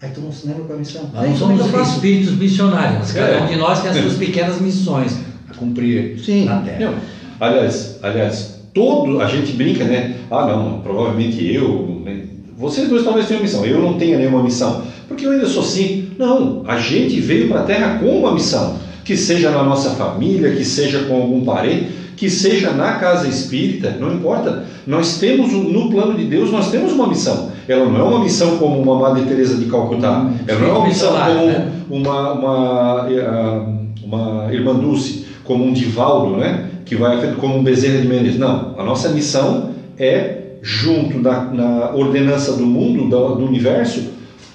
[0.00, 1.02] Aí tu não se lembra qual é a missão?
[1.12, 1.94] Nós Aí, não é somos faço?
[1.96, 3.42] espíritos missionários, cada É.
[3.42, 5.16] um de nós tem as suas pequenas missões
[5.48, 6.46] a cumprir Sim.
[6.46, 6.90] na Terra.
[6.90, 7.21] Não.
[7.42, 10.14] Aliás, aliás, todo a gente brinca, né?
[10.30, 12.20] Ah, não, provavelmente eu, né?
[12.56, 13.66] vocês dois talvez tenham missão.
[13.66, 16.04] Eu não tenho nenhuma missão, porque eu ainda sou assim.
[16.16, 18.74] Não, a gente veio para a Terra com uma missão,
[19.04, 23.96] que seja na nossa família, que seja com algum parente, que seja na casa espírita,
[23.98, 24.62] não importa.
[24.86, 27.50] Nós temos um- no plano de Deus nós temos uma missão.
[27.66, 30.20] Ela não é uma missão como uma Madre Teresa de Calcutá.
[30.20, 31.72] Hum, Ela não é uma missão como né?
[31.90, 33.62] uma, uma, eh,
[34.04, 36.68] uma irmã Dulce, como um Divaldo, né?
[36.92, 38.38] Que vai afetar como um Bezerra de Menezes.
[38.38, 44.02] Não, a nossa missão é, junto na, na ordenança do mundo, do, do universo,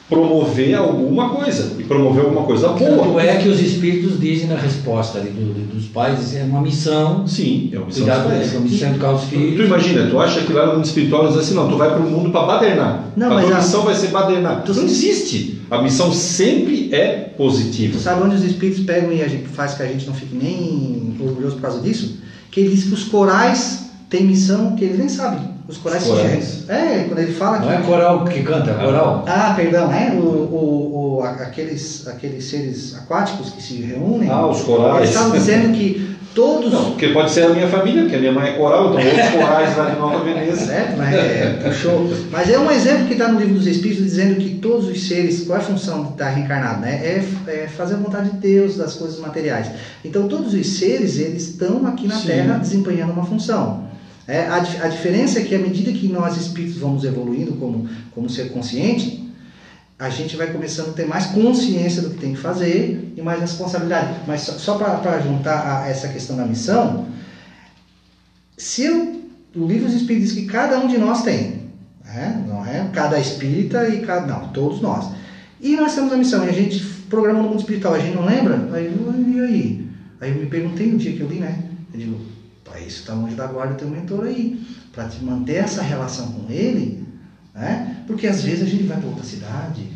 [0.07, 3.21] promover alguma coisa, e promover alguma coisa Tanto boa.
[3.21, 7.25] é que os espíritos dizem na resposta ali do- do- dos pais, é uma missão,
[7.27, 8.51] Sim, é uma missão com pais.
[8.53, 9.65] uma missão educar os Tu filhos.
[9.65, 11.99] imagina, tu acha que lá no mundo espiritual eles dizem assim, não, tu vai para
[11.99, 13.11] o mundo para badernar.
[13.17, 14.63] Não, a mas tua a- missão vai ser badernar.
[14.63, 15.56] Tu- Não existe.
[15.69, 17.99] A missão sempre é positiva.
[17.99, 21.15] Sabe onde os espíritos pegam e a gente faz que a gente não fique nem
[21.19, 22.19] orgulhoso por causa disso?
[22.51, 25.57] Que ele diz que os corais têm missão que eles nem sabem.
[25.67, 26.69] Os corais Os corais.
[26.69, 27.73] É, quando ele fala Não que.
[27.73, 29.25] é coral que canta, é coral.
[29.27, 30.11] Ah, perdão, é?
[30.13, 34.29] O, o, o, aqueles, aqueles seres aquáticos que se reúnem.
[34.29, 34.99] Ah, os corais.
[34.99, 36.71] Eles estavam dizendo que todos.
[36.71, 39.29] Não, porque pode ser a minha família, porque a minha mãe é coral, então outros
[39.29, 40.65] corais lá de Nova Veneza.
[40.67, 42.13] Certo, mas é, puxou.
[42.31, 45.45] Mas é um exemplo que está no livro dos Espíritos dizendo que todos os seres,
[45.45, 46.81] qual é a função de estar reencarnado?
[46.81, 46.93] Né?
[47.03, 49.71] É, é fazer a vontade de Deus, das coisas materiais.
[50.05, 52.27] Então todos os seres, eles estão aqui na Sim.
[52.27, 53.87] Terra desempenhando uma função.
[54.27, 58.29] É, a, a diferença é que à medida que nós espíritos vamos evoluindo como, como
[58.29, 59.26] ser consciente,
[59.99, 63.39] a gente vai começando a ter mais consciência do que tem que fazer e mais
[63.39, 64.19] responsabilidade.
[64.27, 67.07] Mas só, só para juntar a essa questão da missão,
[68.55, 69.21] se eu,
[69.55, 71.71] o livro dos Espíritos que cada um de nós tem,
[72.05, 72.43] né?
[72.47, 74.27] não é cada espírita e cada.
[74.27, 75.11] Não, todos nós.
[75.59, 76.79] E nós temos a missão, e a gente
[77.09, 78.69] programa no mundo espiritual, a gente não lembra?
[78.73, 79.87] Aí, eu, e aí?
[80.21, 81.63] Aí eu me perguntei no dia que eu li, né?
[81.93, 82.19] Eu digo,
[82.85, 84.61] isso está longe da guarda teu mentor aí.
[84.91, 87.06] Para te manter essa relação com ele,
[87.57, 88.03] né?
[88.05, 89.91] Porque às vezes a gente vai para outra cidade,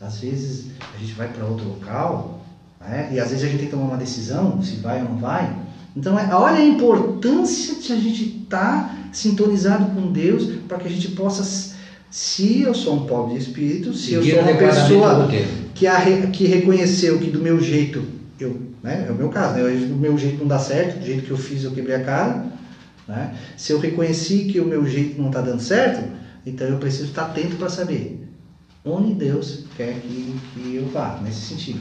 [0.00, 2.42] às vezes a gente vai para outro local,
[2.80, 3.10] né?
[3.12, 5.54] e às vezes a gente tem que tomar uma decisão se vai ou não vai.
[5.94, 10.88] Então, é, olha a importância de a gente estar tá sintonizado com Deus para que
[10.88, 11.74] a gente possa,
[12.10, 15.28] se eu sou um pobre de espírito, se eu sou uma pessoa
[15.74, 18.02] que, a, que reconheceu que do meu jeito,
[18.38, 21.24] eu, né, é o meu caso, né, do meu jeito não dá certo, do jeito
[21.24, 22.46] que eu fiz eu quebrei a cara,
[23.06, 26.17] né, se eu reconheci que o meu jeito não está dando certo,
[26.48, 28.28] então eu preciso estar atento para saber
[28.84, 31.80] onde Deus quer que, que eu vá, nesse sentido.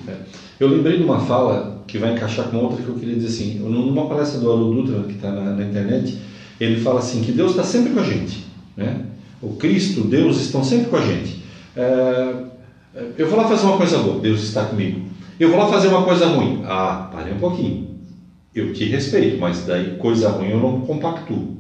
[0.60, 3.60] Eu lembrei de uma fala que vai encaixar com outra que eu queria dizer assim.
[3.60, 6.18] Numa palestra do Haroldo Dutra, que está na, na, internet,
[6.60, 8.46] ele fala assim que Deus está sempre com a gente.
[8.76, 9.06] Né?
[9.42, 11.44] O Cristo, Deus estão sempre com a gente.
[11.76, 12.34] É,
[13.18, 15.02] eu vou lá fazer uma coisa boa, Deus está comigo.
[15.40, 16.64] Eu vou lá fazer uma coisa ruim.
[16.66, 17.96] Ah, pare um pouquinho.
[18.54, 21.58] Eu te respeito, mas daí coisa ruim eu não compactuo.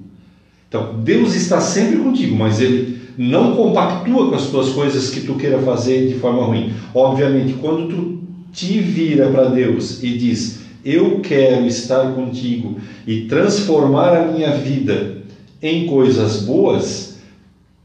[0.68, 5.36] Então, Deus está sempre contigo, mas Ele não compactua com as tuas coisas que tu
[5.36, 6.74] queira fazer de forma ruim.
[6.93, 8.20] Obviamente, quando tu
[8.51, 15.18] te vira para Deus e diz: Eu quero estar contigo e transformar a minha vida
[15.61, 17.15] em coisas boas,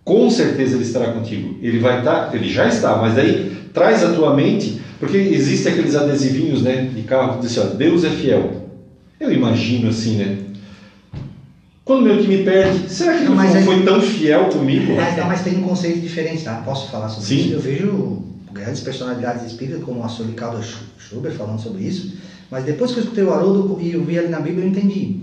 [0.04, 1.56] com certeza Ele estará contigo.
[1.62, 5.72] Ele vai estar, tá, ele já está, mas daí traz a tua mente, porque existem
[5.72, 8.68] aqueles adesivinhos né, de carro que dizem: assim, Deus é fiel.
[9.20, 10.36] Eu imagino assim, né?
[11.84, 14.94] Quando meu time perde, será que não, não foi tão fiel comigo?
[14.94, 16.62] Mas, não, mas tem um conceito diferente, tá?
[16.64, 17.36] Posso falar sobre Sim.
[17.36, 17.52] isso?
[17.54, 18.22] Eu vejo
[18.52, 22.12] grandes personalidades espíritas, como a Solicardo Schuber falando sobre isso,
[22.50, 25.22] mas depois que eu escutei o Haroldo e eu vi ali na Bíblia, eu entendi.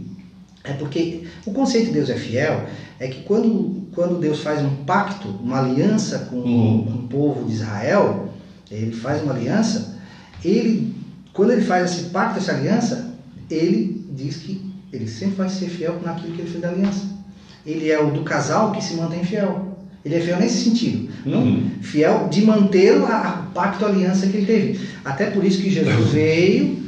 [0.63, 2.65] É porque o conceito de Deus é fiel
[2.99, 6.83] é que quando, quando Deus faz um pacto, uma aliança com, uhum.
[6.83, 8.29] com o povo de Israel,
[8.69, 9.97] ele faz uma aliança,
[10.43, 10.93] ele,
[11.31, 13.15] quando ele faz esse pacto, essa aliança,
[13.49, 17.05] ele diz que ele sempre vai ser fiel naquilo que ele fez da aliança.
[17.65, 19.77] Ele é o do casal que se mantém fiel.
[20.03, 21.09] Ele é fiel nesse sentido.
[21.25, 21.69] Uhum.
[21.81, 23.05] fiel de manter o
[23.53, 24.87] pacto, a aliança que ele teve.
[25.03, 26.79] Até por isso que Jesus veio,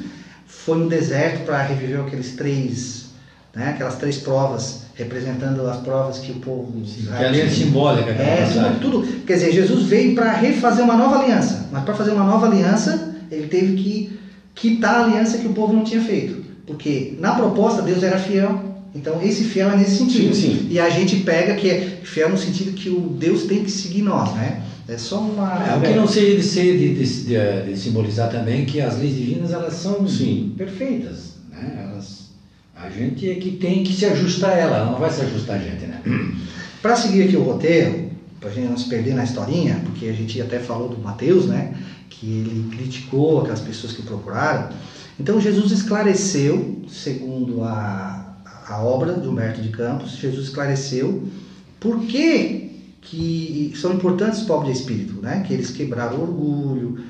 [0.48, 3.08] foi no deserto para reviver aqueles três,
[3.54, 7.20] né, aquelas três provas, representando as provas que o povo Israel.
[7.20, 8.12] Que aliança simbólica.
[8.12, 8.48] É,
[8.80, 9.06] tudo.
[9.26, 11.68] Quer dizer, Jesus veio para refazer uma nova aliança.
[11.72, 14.20] Mas para fazer uma nova aliança, ele teve que
[14.56, 16.41] quitar a aliança que o povo não tinha feito.
[16.72, 18.72] Porque na proposta Deus era fiel.
[18.96, 20.34] Então esse fiel é nesse sentido.
[20.34, 20.68] Sim, sim.
[20.70, 24.02] E a gente pega que é fiel no sentido que o Deus tem que seguir
[24.02, 24.64] nós, né?
[24.88, 25.66] É só uma.
[25.66, 28.98] É, o que não seria de ser de, de, de, de, simbolizar também que as
[28.98, 30.54] leis divinas elas são sim.
[30.58, 31.88] perfeitas, né?
[31.88, 32.32] Elas,
[32.76, 35.58] a gente é que tem que se ajustar a ela, ela não vai se ajustar
[35.58, 36.02] a gente, né?
[36.82, 38.10] Para seguir aqui o roteiro,
[38.40, 41.46] para a gente não se perder na historinha, porque a gente até falou do Mateus,
[41.46, 41.76] né?
[42.10, 44.70] Que ele criticou aquelas pessoas que procuraram.
[45.22, 51.28] Então Jesus esclareceu, segundo a, a obra de Humberto de Campos, Jesus esclareceu
[51.80, 55.44] por que, que são importantes os pobres de espírito, né?
[55.46, 57.04] que eles quebraram o orgulho,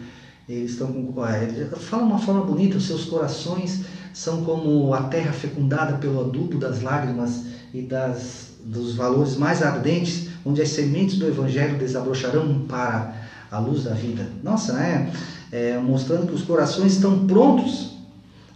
[0.50, 1.26] eles estão com.
[1.26, 6.58] Ele fala uma forma bonita, os seus corações são como a terra fecundada pelo adubo
[6.58, 13.14] das lágrimas e das, dos valores mais ardentes, onde as sementes do Evangelho desabrocharão para
[13.50, 14.28] a luz da vida.
[14.44, 15.14] Nossa, né?
[15.50, 17.91] É, mostrando que os corações estão prontos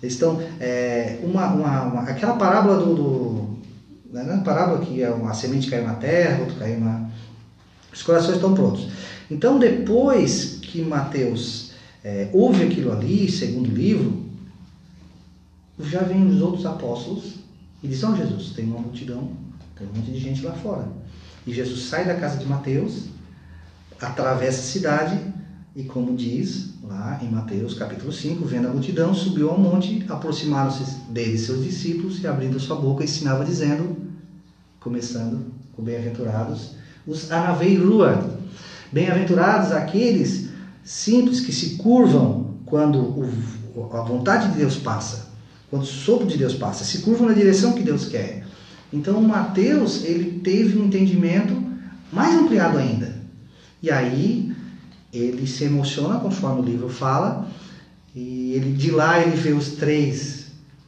[0.08, 0.41] estão.
[0.60, 2.95] É, uma, uma, uma, aquela parábola do.
[2.95, 3.56] do
[4.12, 7.10] né, é parábola que é uma semente caiu na terra, outro caiu na.
[7.93, 8.89] Os corações estão prontos.
[9.30, 11.72] Então, depois que Mateus
[12.03, 14.26] é, ouve aquilo ali, segundo livro,
[15.80, 17.36] já vem os outros apóstolos
[17.82, 19.32] e diz: Ó oh, Jesus, tem uma multidão,
[19.78, 20.88] tem um monte de gente lá fora.
[21.45, 23.06] E Jesus sai da casa de Mateus,
[24.01, 25.35] atravessa a cidade
[25.76, 31.01] e, como diz lá em Mateus capítulo 5, vendo a multidão, subiu ao monte, aproximaram-se
[31.09, 33.97] dele seus discípulos e, abrindo sua boca, ensinava, dizendo,
[34.80, 38.39] começando com bem-aventurados, os anaveirua.
[38.89, 40.47] Bem-aventurados aqueles
[40.82, 45.28] simples que se curvam quando o, a vontade de Deus passa,
[45.69, 48.45] quando o sopro de Deus passa, se curvam na direção que Deus quer.
[48.93, 51.61] Então, Mateus, ele teve um entendimento
[52.13, 53.13] mais ampliado ainda.
[53.84, 54.45] E aí,
[55.18, 57.49] ele se emociona conforme o livro fala
[58.16, 60.45] e ele de lá ele vê os três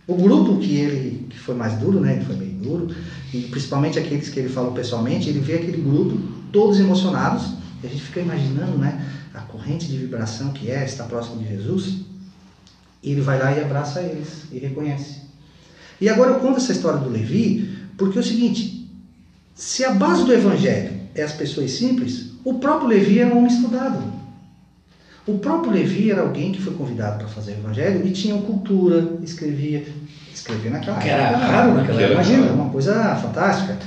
[0.07, 2.95] o grupo que ele que foi mais duro né ele foi meio duro
[3.33, 6.17] e principalmente aqueles que ele falou pessoalmente ele vê aquele grupo
[6.51, 7.53] todos emocionados
[7.83, 11.47] e a gente fica imaginando né a corrente de vibração que é estar próximo de
[11.47, 12.07] Jesus
[13.03, 15.21] e ele vai lá e abraça eles e reconhece.
[16.01, 18.89] E agora eu conto essa história do Levi porque é o seguinte
[19.55, 23.51] se a base do evangelho é as pessoas simples o próprio Levi era um homem
[23.51, 24.16] estudado
[25.27, 29.17] O próprio Levi era alguém que foi convidado para fazer o evangelho e tinha cultura,
[29.21, 29.85] escrevia,
[30.33, 32.13] escrever naquela Que era raro naquela Que era época.
[32.13, 32.53] Imagina, raro.
[32.61, 33.77] uma coisa fantástica.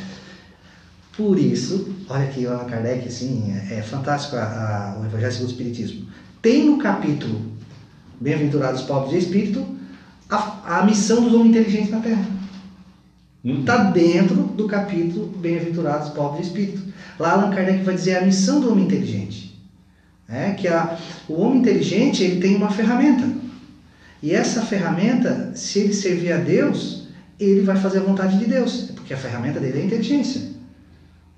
[1.16, 4.42] Por isso, olha aqui Allan Kardec, assim, é, é fantástico a-
[4.96, 6.06] a- o Evangelho segundo o Espiritismo.
[6.42, 7.40] Tem no capítulo
[8.20, 9.66] Bem-aventurados os pobres de espírito
[10.28, 12.24] a, a missão dos homens inteligentes na Terra.
[13.42, 13.60] Hum.
[13.60, 16.82] Está dentro do capítulo Bem-aventurados os pobres de espírito.
[17.18, 19.49] Lá Allan Kardec vai dizer a missão do homem inteligente.
[20.32, 20.96] É, que a,
[21.28, 23.28] o homem inteligente ele tem uma ferramenta.
[24.22, 27.08] E essa ferramenta, se ele servir a Deus,
[27.38, 30.42] ele vai fazer a vontade de Deus, porque a ferramenta dele é a inteligência.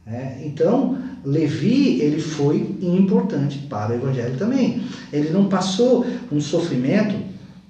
[0.04, 4.82] É, então, Levi, ele foi importante para o Evangelho também.
[5.12, 7.14] Ele não passou um sofrimento,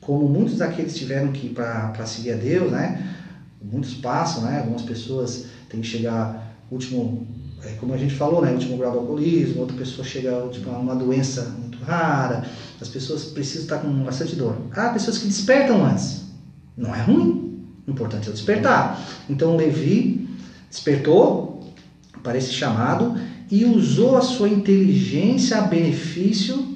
[0.01, 3.15] como muitos daqueles tiveram que para seguir a Deus, né?
[3.63, 4.59] Muitos passam, né?
[4.59, 7.27] Algumas pessoas têm que chegar último,
[7.65, 8.53] é, como a gente falou, né?
[8.53, 12.45] Último grau do alcoolismo, outra pessoa chega tipo, a uma doença muito rara,
[12.81, 14.57] as pessoas precisam estar com bastante dor.
[14.73, 16.23] Há pessoas que despertam antes.
[16.77, 17.61] Não é ruim.
[17.87, 19.01] O importante é despertar.
[19.29, 20.29] Então Levi
[20.71, 21.73] despertou
[22.23, 23.15] para esse chamado
[23.51, 26.67] e usou a sua inteligência a benefício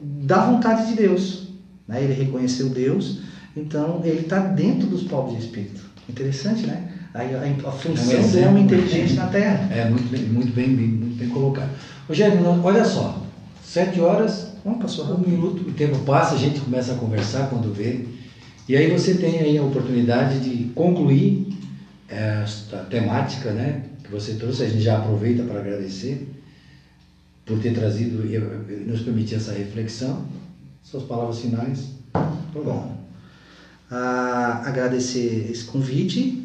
[0.00, 1.48] da vontade de Deus.
[1.86, 2.04] Né?
[2.04, 3.20] Ele reconheceu Deus,
[3.56, 5.80] então ele está dentro dos pobres de espírito.
[6.08, 6.91] Interessante, né?
[7.14, 8.60] A, a função É um do homem né?
[8.60, 9.68] inteligente na Terra.
[9.70, 11.70] É, muito bem, muito bem, muito bem colocado.
[12.08, 13.22] Rogério, olha só,
[13.62, 17.74] sete horas, Não passou um minuto, o tempo passa, a gente começa a conversar quando
[17.74, 18.06] vê.
[18.68, 21.48] E aí você tem aí a oportunidade de concluir
[22.08, 24.62] esta temática, né, que você trouxe.
[24.62, 26.28] A gente já aproveita para agradecer
[27.44, 30.24] por ter trazido e e nos permitir essa reflexão.
[30.82, 31.90] Suas palavras finais.
[32.54, 32.96] Bom,
[33.90, 36.41] ah, agradecer esse convite.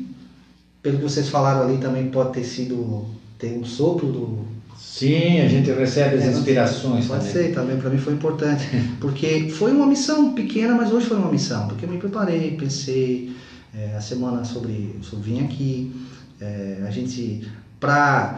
[0.87, 3.05] Pelo que vocês falaram ali, também pode ter sido
[3.37, 4.45] tem um sopro do
[4.77, 7.33] Sim, a gente recebe as É, inspirações Pode também.
[7.33, 8.65] ser, também para mim foi importante,
[9.01, 13.27] porque foi uma missão pequena, mas hoje foi uma missão, porque eu me preparei, pensei
[13.73, 15.91] é, a semana sobre, sobre vim aqui,
[16.39, 17.41] é, a gente
[17.79, 18.33] para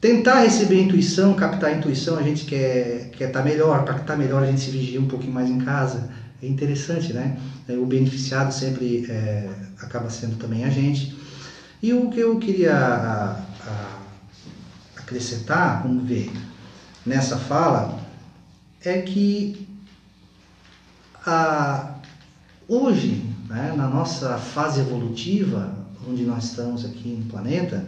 [0.00, 4.42] tentar receber intuição, captar a intuição, a gente quer quer estar melhor, para estar melhor
[4.42, 6.06] a gente se vigia um pouquinho mais em casa,
[6.42, 7.32] é interessante, né?
[7.68, 9.48] É, O beneficiado sempre é,
[9.80, 11.08] acaba sendo também a gente.
[11.82, 13.98] E o que eu queria a- a-
[14.96, 16.30] acrescentar, vamos ver,
[17.06, 17.98] nessa fala,
[18.84, 19.66] é que
[21.26, 21.94] a,
[22.68, 25.72] hoje, né, na nossa fase evolutiva,
[26.08, 27.84] onde nós estamos aqui no planeta,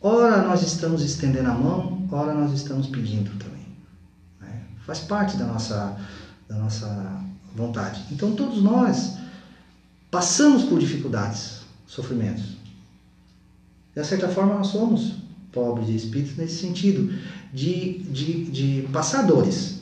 [0.00, 3.66] ora nós estamos estendendo a mão, ora nós estamos pedindo também.
[4.40, 4.60] né?
[4.86, 5.96] Faz parte da nossa,
[6.48, 7.20] da nossa
[7.54, 8.04] vontade.
[8.10, 9.12] Então todos nós
[10.10, 12.56] passamos por dificuldades, sofrimentos.
[13.94, 15.14] De certa forma nós somos
[15.52, 17.12] pobres de espírito nesse sentido,
[17.52, 19.80] de, de, de passadores.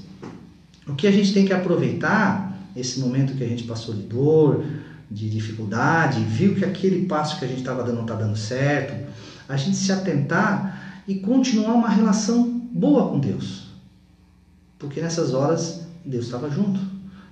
[0.86, 4.64] O que a gente tem que aproveitar, esse momento que a gente passou de dor,
[5.10, 9.10] de dificuldade, viu que aquele passo que a gente estava dando não está dando certo,
[9.48, 13.68] a gente se atentar e continuar uma relação boa com Deus.
[14.78, 16.80] Porque nessas horas Deus estava junto.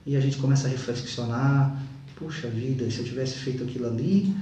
[0.06, 1.82] E a gente começa a reflexionar,
[2.16, 4.34] puxa vida, se eu tivesse feito aquilo ali,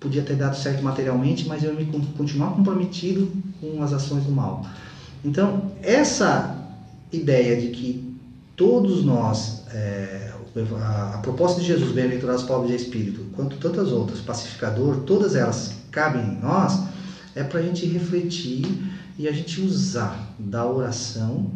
[0.00, 3.30] podia ter dado certo materialmente, mas eu me con- continuar comprometido
[3.60, 4.64] com as ações do mal.
[5.24, 6.56] Então, essa
[7.12, 8.16] ideia de que
[8.56, 10.32] todos nós, é,
[10.82, 15.36] a, a proposta de Jesus, bem-aventurados os pobres de espírito, quanto tantas outras, pacificador, todas
[15.36, 16.80] elas cabem em nós,
[17.34, 18.66] é para a gente refletir
[19.18, 21.50] e a gente usar da oração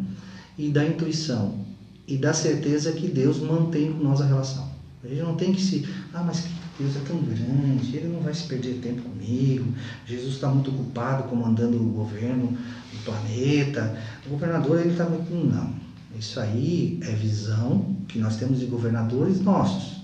[0.57, 1.65] e da intuição
[2.07, 4.69] e da certeza que Deus mantém com nós a relação.
[5.03, 6.43] A gente não tem que se, ah, mas
[6.77, 9.73] Deus é tão grande, Ele não vai se perder tempo comigo,
[10.05, 15.33] Jesus está muito ocupado comandando o governo do planeta, o governador ele está muito.
[15.33, 15.73] Não,
[16.17, 20.01] isso aí é visão que nós temos de governadores nossos.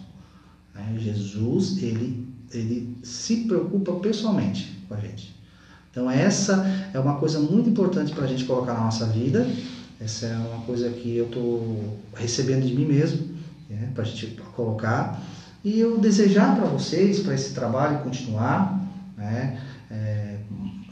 [0.73, 0.95] né?
[0.97, 5.35] Jesus, ele, ele se preocupa pessoalmente com a gente.
[5.89, 9.45] Então essa é uma coisa muito importante para a gente colocar na nossa vida.
[9.99, 13.35] Essa é uma coisa que eu estou recebendo de mim mesmo,
[13.69, 15.21] né, para a gente colocar.
[15.63, 18.79] E eu desejar para vocês, para esse trabalho continuar.
[19.17, 19.59] Né,
[19.91, 20.37] é,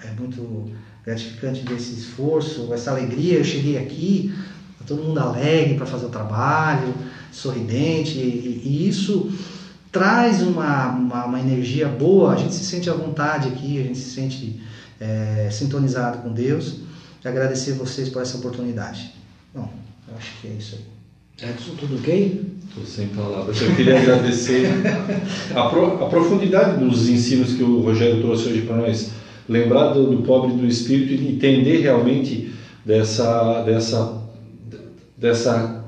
[0.04, 0.72] é muito
[1.04, 3.38] gratificante ver esse esforço, essa alegria.
[3.38, 4.34] Eu cheguei aqui,
[4.78, 6.94] tá todo mundo alegre para fazer o trabalho,
[7.32, 9.32] sorridente, e, e isso
[9.92, 12.34] traz uma, uma, uma energia boa.
[12.34, 14.62] A gente se sente à vontade aqui, a gente se sente
[15.00, 16.82] é, sintonizado com Deus.
[17.24, 19.14] E agradecer vocês por essa oportunidade.
[19.54, 19.70] Bom,
[20.08, 21.50] eu acho que é isso aí.
[21.50, 22.59] Edson, tudo ok?
[22.70, 23.62] Estou sem palavras.
[23.62, 24.68] Eu queria agradecer
[25.56, 29.12] a, pro- a profundidade dos ensinos que o Rogério trouxe hoje para nós.
[29.48, 32.52] Lembrar do, do pobre do espírito e entender realmente
[32.86, 34.22] dessa, dessa,
[35.18, 35.84] dessa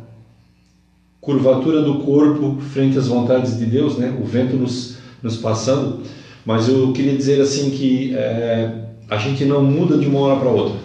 [1.20, 3.98] curvatura do corpo frente às vontades de Deus.
[3.98, 4.16] Né?
[4.20, 6.00] O vento nos nos passando,
[6.44, 10.50] mas eu queria dizer assim que é, a gente não muda de uma hora para
[10.50, 10.80] outra.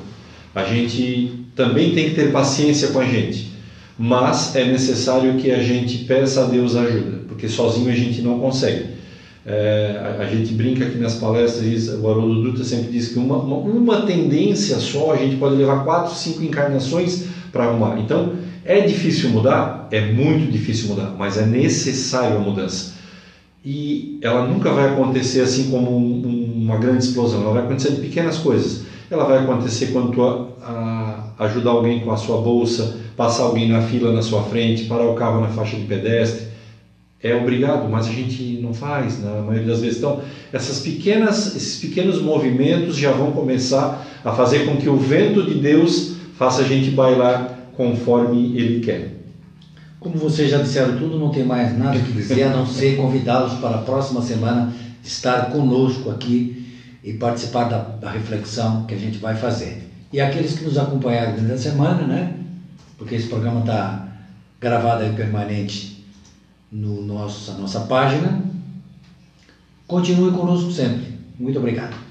[0.54, 3.50] A gente também tem que ter paciência com a gente,
[3.98, 8.38] mas é necessário que a gente peça a Deus ajuda, porque sozinho a gente não
[8.38, 8.96] consegue.
[9.44, 13.36] É, a, a, gente brinca aqui nas palestras, o Haroldo Dutra sempre diz que uma,
[13.36, 17.98] uma, uma tendência só a gente pode levar quatro, cinco encarnações para arrumar.
[18.00, 18.32] Então,
[18.64, 19.86] é difícil mudar?
[19.92, 22.96] É muito difícil mudar, mas é necessário a mudança.
[23.64, 28.00] E ela nunca vai acontecer assim como um, uma grande explosão, ela vai acontecer de
[28.00, 28.84] pequenas coisas.
[29.08, 33.68] Ela vai acontecer quando tu a, a, ajudar alguém com a sua bolsa, passar alguém
[33.68, 36.46] na fila na sua frente, parar o carro na faixa de pedestre.
[37.22, 39.98] É obrigado, mas a gente não faz na maioria das vezes.
[39.98, 40.20] Então,
[40.52, 45.54] essas pequenas, esses pequenos movimentos já vão começar a fazer com que o vento de
[45.54, 49.16] Deus faça a gente bailar conforme Ele quer.
[49.98, 53.54] Como vocês já disseram tudo, não tem mais nada que dizer a não ser convidá-los
[53.54, 56.64] para a próxima semana estar conosco aqui
[57.02, 59.88] e participar da, da, reflexão que a gente vai fazer.
[60.12, 62.34] E aqueles que nos acompanharam durante a semana, né?
[62.96, 64.08] Porque esse programa está
[64.60, 66.04] gravado aí permanente
[66.70, 68.42] no nosso, nossa página.
[69.86, 71.18] Continue conosco sempre.
[71.38, 72.05] Muito obrigado.